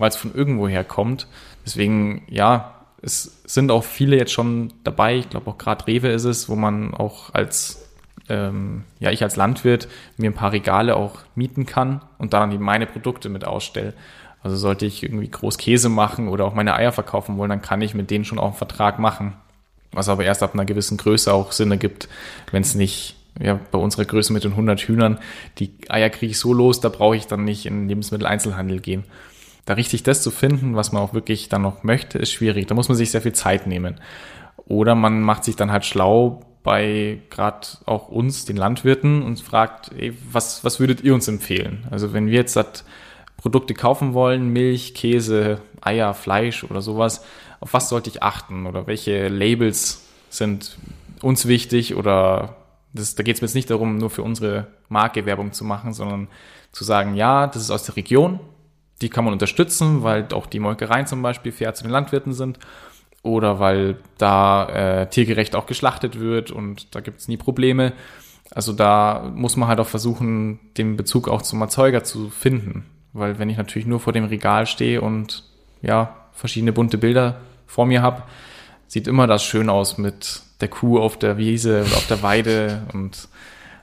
[0.00, 1.28] weil es von irgendwoher kommt.
[1.64, 5.16] Deswegen, ja, es sind auch viele jetzt schon dabei.
[5.16, 7.86] Ich glaube auch gerade Rewe ist es, wo man auch als,
[8.30, 12.64] ähm, ja, ich als Landwirt mir ein paar Regale auch mieten kann und dann eben
[12.64, 13.92] meine Produkte mit ausstelle.
[14.42, 17.82] Also sollte ich irgendwie groß Käse machen oder auch meine Eier verkaufen wollen, dann kann
[17.82, 19.34] ich mit denen schon auch einen Vertrag machen.
[19.92, 22.08] Was aber erst ab einer gewissen Größe auch Sinn ergibt,
[22.52, 25.18] wenn es nicht ja, bei unserer Größe mit den 100 Hühnern,
[25.58, 29.04] die Eier kriege ich so los, da brauche ich dann nicht in den Lebensmitteleinzelhandel gehen
[29.70, 32.66] da richtig das zu finden, was man auch wirklich dann noch möchte, ist schwierig.
[32.66, 34.00] Da muss man sich sehr viel Zeit nehmen.
[34.66, 39.92] Oder man macht sich dann halt schlau bei gerade auch uns, den Landwirten, und fragt,
[39.96, 41.86] ey, was, was würdet ihr uns empfehlen?
[41.90, 42.84] Also wenn wir jetzt das
[43.40, 47.24] Produkte kaufen wollen, Milch, Käse, Eier, Fleisch oder sowas,
[47.60, 48.66] auf was sollte ich achten?
[48.66, 50.76] Oder welche Labels sind
[51.22, 51.94] uns wichtig?
[51.94, 52.56] Oder
[52.92, 55.94] das, da geht es mir jetzt nicht darum, nur für unsere Marke Werbung zu machen,
[55.94, 56.28] sondern
[56.72, 58.40] zu sagen, ja, das ist aus der Region,
[59.00, 62.58] die kann man unterstützen, weil auch die Molkereien zum Beispiel fair zu den Landwirten sind
[63.22, 67.94] oder weil da äh, tiergerecht auch geschlachtet wird und da gibt es nie Probleme.
[68.50, 72.84] Also da muss man halt auch versuchen, den Bezug auch zum Erzeuger zu finden.
[73.12, 75.44] Weil wenn ich natürlich nur vor dem Regal stehe und
[75.82, 78.22] ja, verschiedene bunte Bilder vor mir habe,
[78.86, 83.28] sieht immer das schön aus mit der Kuh auf der Wiese auf der Weide und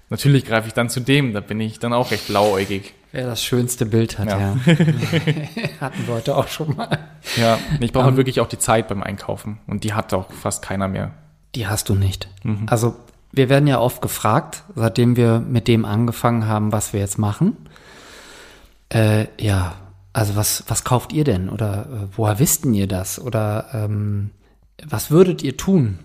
[0.10, 2.94] natürlich greife ich dann zu dem, da bin ich dann auch recht blauäugig.
[3.12, 4.40] Wer das schönste Bild hat, ja.
[4.40, 4.56] ja.
[5.82, 7.00] Hatten wir heute auch schon mal.
[7.38, 9.60] Ja, ich brauche um, halt wirklich auch die Zeit beim Einkaufen.
[9.66, 11.12] Und die hat auch fast keiner mehr.
[11.56, 12.28] Die hast du nicht.
[12.44, 12.66] Mhm.
[12.68, 12.96] Also,
[13.32, 17.56] wir werden ja oft gefragt, seitdem wir mit dem angefangen haben, was wir jetzt machen.
[18.90, 19.76] Äh, ja,
[20.14, 21.50] also was, was kauft ihr denn?
[21.50, 23.20] Oder äh, woher wisst ihr das?
[23.20, 24.32] Oder ähm,
[24.84, 26.00] Was würdet ihr tun?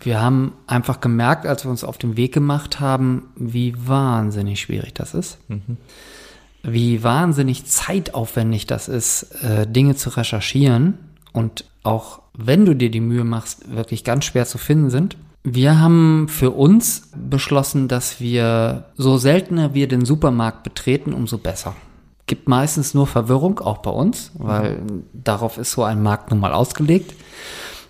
[0.00, 4.94] Wir haben einfach gemerkt, als wir uns auf den Weg gemacht haben, wie wahnsinnig schwierig
[4.94, 5.38] das ist.
[5.48, 5.76] Mhm.
[6.62, 10.98] Wie wahnsinnig zeitaufwendig das ist, äh, Dinge zu recherchieren
[11.32, 15.16] und auch wenn du dir die Mühe machst, wirklich ganz schwer zu finden sind.
[15.44, 21.74] Wir haben für uns beschlossen, dass wir so seltener wir den Supermarkt betreten, umso besser.
[22.26, 25.04] Gibt meistens nur Verwirrung, auch bei uns, weil mhm.
[25.14, 27.14] darauf ist so ein Markt nun mal ausgelegt.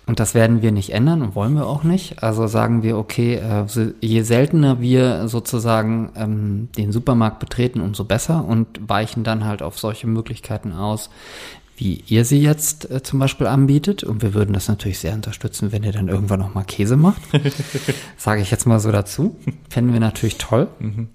[0.09, 2.23] Und das werden wir nicht ändern und wollen wir auch nicht.
[2.23, 3.65] Also sagen wir, okay, äh,
[4.01, 9.77] je seltener wir sozusagen ähm, den Supermarkt betreten, umso besser und weichen dann halt auf
[9.77, 11.11] solche Möglichkeiten aus,
[11.79, 14.03] wie ihr sie jetzt äh, zum Beispiel anbietet.
[14.03, 17.21] Und wir würden das natürlich sehr unterstützen, wenn ihr dann irgendwann noch mal Käse macht.
[18.17, 19.37] Sage ich jetzt mal so dazu.
[19.69, 20.67] Fänden wir natürlich toll.
[20.79, 21.07] Mhm.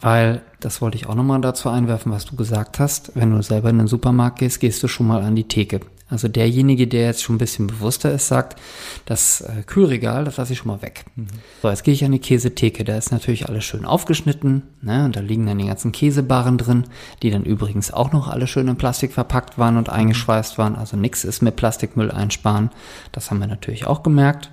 [0.00, 3.12] Weil, das wollte ich auch nochmal dazu einwerfen, was du gesagt hast.
[3.14, 5.80] Wenn du selber in den Supermarkt gehst, gehst du schon mal an die Theke.
[6.08, 8.60] Also derjenige, der jetzt schon ein bisschen bewusster ist, sagt,
[9.06, 11.04] das äh, Kühlregal, das lasse ich schon mal weg.
[11.16, 11.26] Mhm.
[11.62, 12.84] So, jetzt gehe ich an die Käsetheke.
[12.84, 14.62] Da ist natürlich alles schön aufgeschnitten.
[14.82, 15.04] Ne?
[15.04, 16.84] Und da liegen dann die ganzen Käsebarren drin,
[17.22, 20.76] die dann übrigens auch noch alle schön in Plastik verpackt waren und eingeschweißt waren.
[20.76, 22.70] Also nichts ist mit Plastikmüll einsparen.
[23.10, 24.50] Das haben wir natürlich auch gemerkt.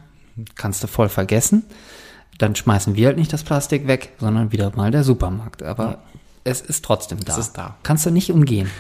[0.56, 1.64] Kannst du voll vergessen.
[2.40, 5.62] Dann schmeißen wir halt nicht das Plastik weg, sondern wieder mal der Supermarkt.
[5.62, 5.98] Aber ja.
[6.46, 7.34] es ist trotzdem da.
[7.34, 7.76] Es ist da.
[7.84, 8.72] Kannst du nicht umgehen.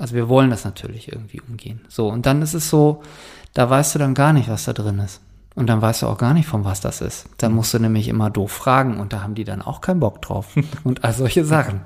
[0.00, 1.82] Also wir wollen das natürlich irgendwie umgehen.
[1.88, 3.02] So, und dann ist es so,
[3.52, 5.20] da weißt du dann gar nicht, was da drin ist.
[5.54, 7.26] Und dann weißt du auch gar nicht, von was das ist.
[7.36, 10.22] Dann musst du nämlich immer doof fragen und da haben die dann auch keinen Bock
[10.22, 10.56] drauf.
[10.84, 11.82] und all solche Sachen.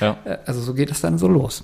[0.00, 0.16] Ja.
[0.24, 1.62] Äh, also so geht es dann so los.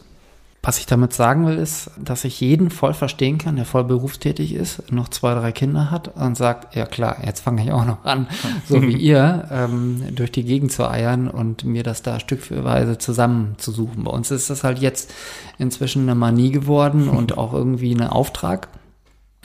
[0.62, 4.52] Was ich damit sagen will, ist, dass ich jeden voll verstehen kann, der voll berufstätig
[4.52, 8.04] ist, noch zwei, drei Kinder hat und sagt, ja klar, jetzt fange ich auch noch
[8.04, 8.26] an,
[8.68, 14.04] so wie ihr, ähm, durch die Gegend zu eiern und mir das da stückweise zusammenzusuchen.
[14.04, 15.14] Bei uns ist das halt jetzt
[15.56, 18.68] inzwischen eine Manie geworden und auch irgendwie ein Auftrag.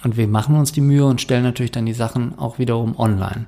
[0.03, 3.45] Und wir machen uns die Mühe und stellen natürlich dann die Sachen auch wiederum online.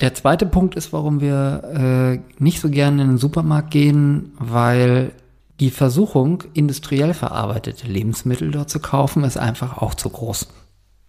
[0.00, 5.12] Der zweite Punkt ist, warum wir äh, nicht so gerne in den Supermarkt gehen, weil
[5.60, 10.48] die Versuchung, industriell verarbeitete Lebensmittel dort zu kaufen, ist einfach auch zu groß.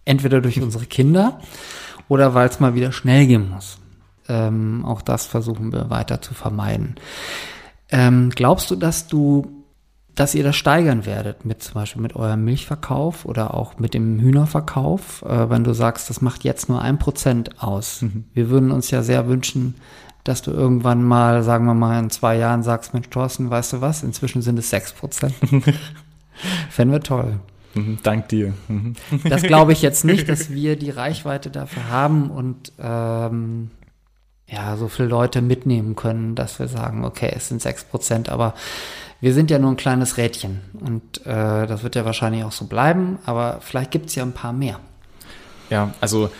[0.04, 1.40] Entweder durch unsere Kinder
[2.08, 3.78] oder weil es mal wieder schnell gehen muss.
[4.28, 6.96] Ähm, auch das versuchen wir weiter zu vermeiden.
[7.90, 9.64] Ähm, glaubst du, dass du,
[10.14, 14.18] dass ihr das steigern werdet mit zum Beispiel mit eurem Milchverkauf oder auch mit dem
[14.18, 18.02] Hühnerverkauf, äh, wenn du sagst, das macht jetzt nur ein Prozent aus?
[18.02, 18.24] Mhm.
[18.32, 19.74] Wir würden uns ja sehr wünschen,
[20.24, 23.80] dass du irgendwann mal, sagen wir mal, in zwei Jahren sagst, Mensch, Thorsten, weißt du
[23.80, 24.02] was?
[24.02, 25.34] Inzwischen sind es sechs Prozent.
[26.70, 27.40] Fänden wir toll.
[27.74, 28.54] Mhm, dank dir.
[28.68, 28.94] Mhm.
[29.28, 33.70] Das glaube ich jetzt nicht, dass wir die Reichweite dafür haben und ähm,
[34.46, 38.54] ja, so viele Leute mitnehmen können, dass wir sagen, okay, es sind sechs Prozent, aber
[39.20, 42.66] wir sind ja nur ein kleines Rädchen und äh, das wird ja wahrscheinlich auch so
[42.66, 44.80] bleiben, aber vielleicht gibt es ja ein paar mehr.
[45.70, 46.30] Ja, also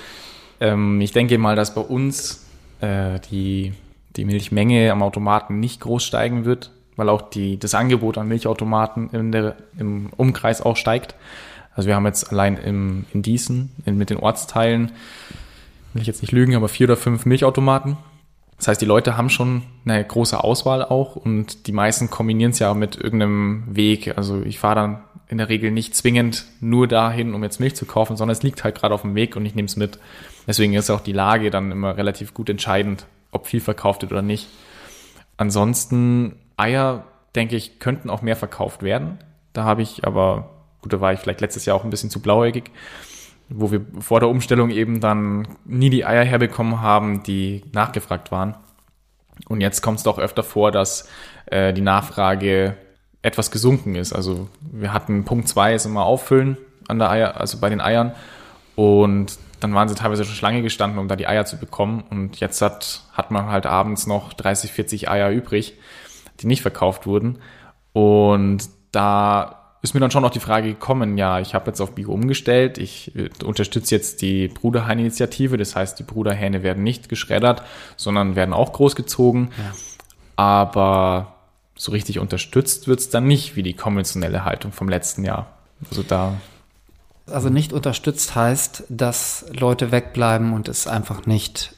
[0.61, 2.47] ähm, ich denke mal, dass bei uns
[2.81, 3.73] äh, die,
[4.17, 9.11] die Milchmenge am Automaten nicht groß steigen wird, weil auch die, das Angebot an Milchautomaten
[9.11, 11.15] in der, im Umkreis auch steigt.
[11.75, 14.93] Also wir haben jetzt allein im, in Diesen, in, mit den Ortsteilen,
[15.93, 17.97] will ich jetzt nicht lügen, aber vier oder fünf Milchautomaten.
[18.57, 22.59] Das heißt, die Leute haben schon eine große Auswahl auch und die meisten kombinieren es
[22.59, 24.19] ja mit irgendeinem Weg.
[24.19, 27.87] Also ich fahre dann in der Regel nicht zwingend nur dahin, um jetzt Milch zu
[27.87, 29.99] kaufen, sondern es liegt halt gerade auf dem Weg und ich nehme es mit.
[30.49, 34.23] Deswegen ist auch die Lage dann immer relativ gut entscheidend, ob viel verkauft wird oder
[34.23, 34.49] nicht.
[35.37, 37.05] Ansonsten Eier,
[37.37, 39.19] denke ich, könnten auch mehr verkauft werden.
[39.53, 40.49] Da habe ich aber,
[40.81, 42.71] gut, da war ich vielleicht letztes Jahr auch ein bisschen zu blauäugig,
[43.51, 48.57] wo wir vor der Umstellung eben dann nie die Eier herbekommen haben, die nachgefragt waren.
[49.49, 51.11] Und jetzt kommt es doch öfter vor, dass
[51.47, 52.75] äh, die Nachfrage
[53.21, 54.15] etwas gesunken ist.
[54.15, 56.57] Also wir hatten Punkt zwei ist immer auffüllen
[56.89, 58.13] an der Eier, also bei den Eiern.
[58.77, 62.05] Und dann waren sie teilweise schon Schlange gestanden, um da die Eier zu bekommen.
[62.11, 65.75] Und jetzt hat, hat man halt abends noch 30, 40 Eier übrig,
[66.41, 67.39] die nicht verkauft wurden.
[67.93, 71.95] Und da ist mir dann schon noch die Frage gekommen, ja, ich habe jetzt auf
[71.95, 73.13] Bio umgestellt, ich
[73.45, 77.63] unterstütze jetzt die Bruderhain-Initiative, das heißt, die Bruderhähne werden nicht geschreddert,
[77.97, 79.51] sondern werden auch großgezogen.
[79.57, 79.73] Ja.
[80.37, 81.35] Aber
[81.77, 85.47] so richtig unterstützt wird's dann nicht, wie die konventionelle Haltung vom letzten Jahr.
[85.91, 86.35] Also da
[87.31, 91.75] also nicht unterstützt heißt, dass Leute wegbleiben und es einfach nicht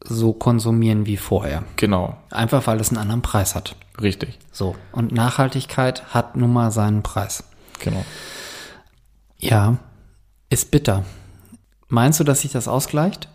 [0.00, 1.64] so konsumieren wie vorher.
[1.76, 2.16] Genau.
[2.30, 3.76] Einfach weil es einen anderen Preis hat.
[4.00, 4.38] Richtig.
[4.52, 4.76] So.
[4.92, 7.44] Und Nachhaltigkeit hat nun mal seinen Preis.
[7.80, 8.04] Genau.
[9.38, 9.78] Ja,
[10.48, 11.04] ist bitter.
[11.88, 13.28] Meinst du, dass sich das ausgleicht?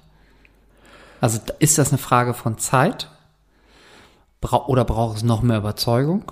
[1.20, 3.10] Also ist das eine Frage von Zeit?
[4.40, 6.32] Bra oder braucht es noch mehr Überzeugung?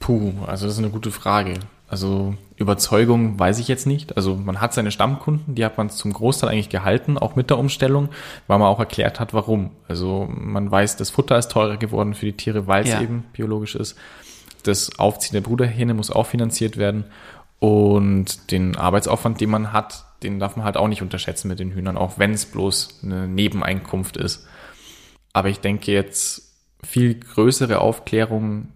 [0.00, 1.60] Puh, also das ist eine gute Frage.
[1.90, 4.16] Also Überzeugung weiß ich jetzt nicht.
[4.16, 7.58] Also man hat seine Stammkunden, die hat man zum Großteil eigentlich gehalten, auch mit der
[7.58, 8.10] Umstellung,
[8.46, 9.70] weil man auch erklärt hat, warum.
[9.88, 13.00] Also man weiß, das Futter ist teurer geworden für die Tiere, weil es ja.
[13.00, 13.96] eben biologisch ist.
[14.62, 17.06] Das Aufziehen der Bruderhähne muss auch finanziert werden.
[17.58, 21.72] Und den Arbeitsaufwand, den man hat, den darf man halt auch nicht unterschätzen mit den
[21.72, 24.46] Hühnern, auch wenn es bloß eine Nebeneinkunft ist.
[25.32, 28.68] Aber ich denke jetzt viel größere Aufklärung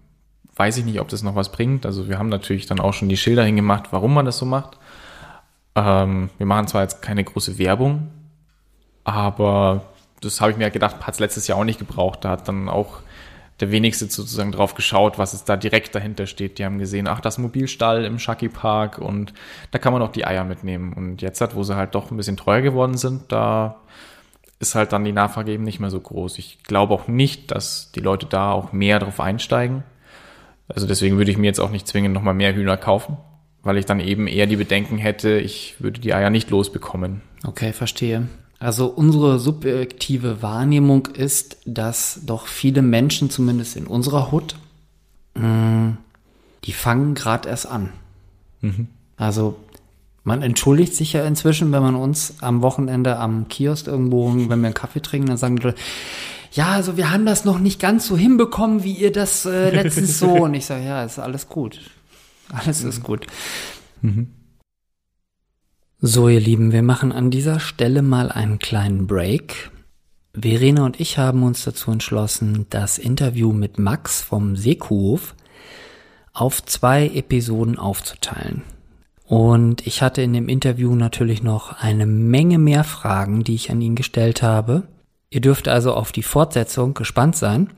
[0.55, 1.85] weiß ich nicht, ob das noch was bringt.
[1.85, 4.77] Also wir haben natürlich dann auch schon die Schilder hingemacht, warum man das so macht.
[5.75, 8.07] Ähm, wir machen zwar jetzt keine große Werbung,
[9.03, 9.85] aber
[10.21, 12.23] das habe ich mir gedacht, hat es letztes Jahr auch nicht gebraucht.
[12.23, 13.01] Da hat dann auch
[13.59, 16.59] der wenigste sozusagen drauf geschaut, was es da direkt dahinter steht.
[16.59, 19.33] Die haben gesehen, ach, das Mobilstall im Shaki Park und
[19.71, 20.93] da kann man auch die Eier mitnehmen.
[20.93, 23.77] Und jetzt hat, wo sie halt doch ein bisschen teuer geworden sind, da
[24.59, 26.37] ist halt dann die Nachfrage eben nicht mehr so groß.
[26.37, 29.83] Ich glaube auch nicht, dass die Leute da auch mehr drauf einsteigen.
[30.67, 33.17] Also deswegen würde ich mir jetzt auch nicht zwingend nochmal mehr Hühner kaufen,
[33.63, 37.21] weil ich dann eben eher die Bedenken hätte, ich würde die Eier nicht losbekommen.
[37.43, 38.27] Okay, verstehe.
[38.57, 44.55] Also unsere subjektive Wahrnehmung ist, dass doch viele Menschen, zumindest in unserer Hut,
[45.35, 45.91] mm,
[46.63, 47.89] die fangen gerade erst an.
[48.61, 48.87] Mhm.
[49.17, 49.57] Also
[50.23, 54.53] man entschuldigt sich ja inzwischen, wenn man uns am Wochenende am Kiosk irgendwo, wenn wir
[54.55, 55.79] einen Kaffee trinken, dann sagen die Leute,
[56.55, 60.17] ja, also wir haben das noch nicht ganz so hinbekommen, wie ihr das äh, letztens
[60.19, 60.31] so.
[60.31, 61.79] Und ich sage, ja, ist alles gut.
[62.49, 63.27] Alles ist gut.
[64.01, 64.27] Mhm.
[65.99, 69.71] So, ihr Lieben, wir machen an dieser Stelle mal einen kleinen Break.
[70.33, 75.35] Verena und ich haben uns dazu entschlossen, das Interview mit Max vom Seekuhof
[76.33, 78.61] auf zwei Episoden aufzuteilen.
[79.25, 83.81] Und ich hatte in dem Interview natürlich noch eine Menge mehr Fragen, die ich an
[83.81, 84.83] ihn gestellt habe.
[85.29, 87.69] Ihr dürft also auf die Fortsetzung gespannt sein.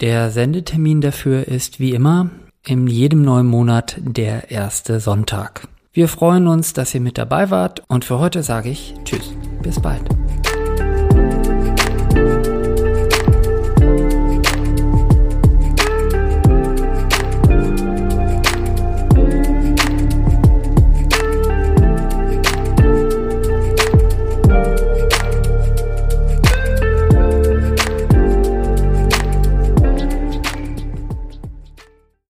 [0.00, 2.30] Der Sendetermin dafür ist wie immer
[2.64, 5.68] in jedem neuen Monat der erste Sonntag.
[5.92, 9.80] Wir freuen uns, dass ihr mit dabei wart und für heute sage ich Tschüss, bis
[9.80, 10.06] bald.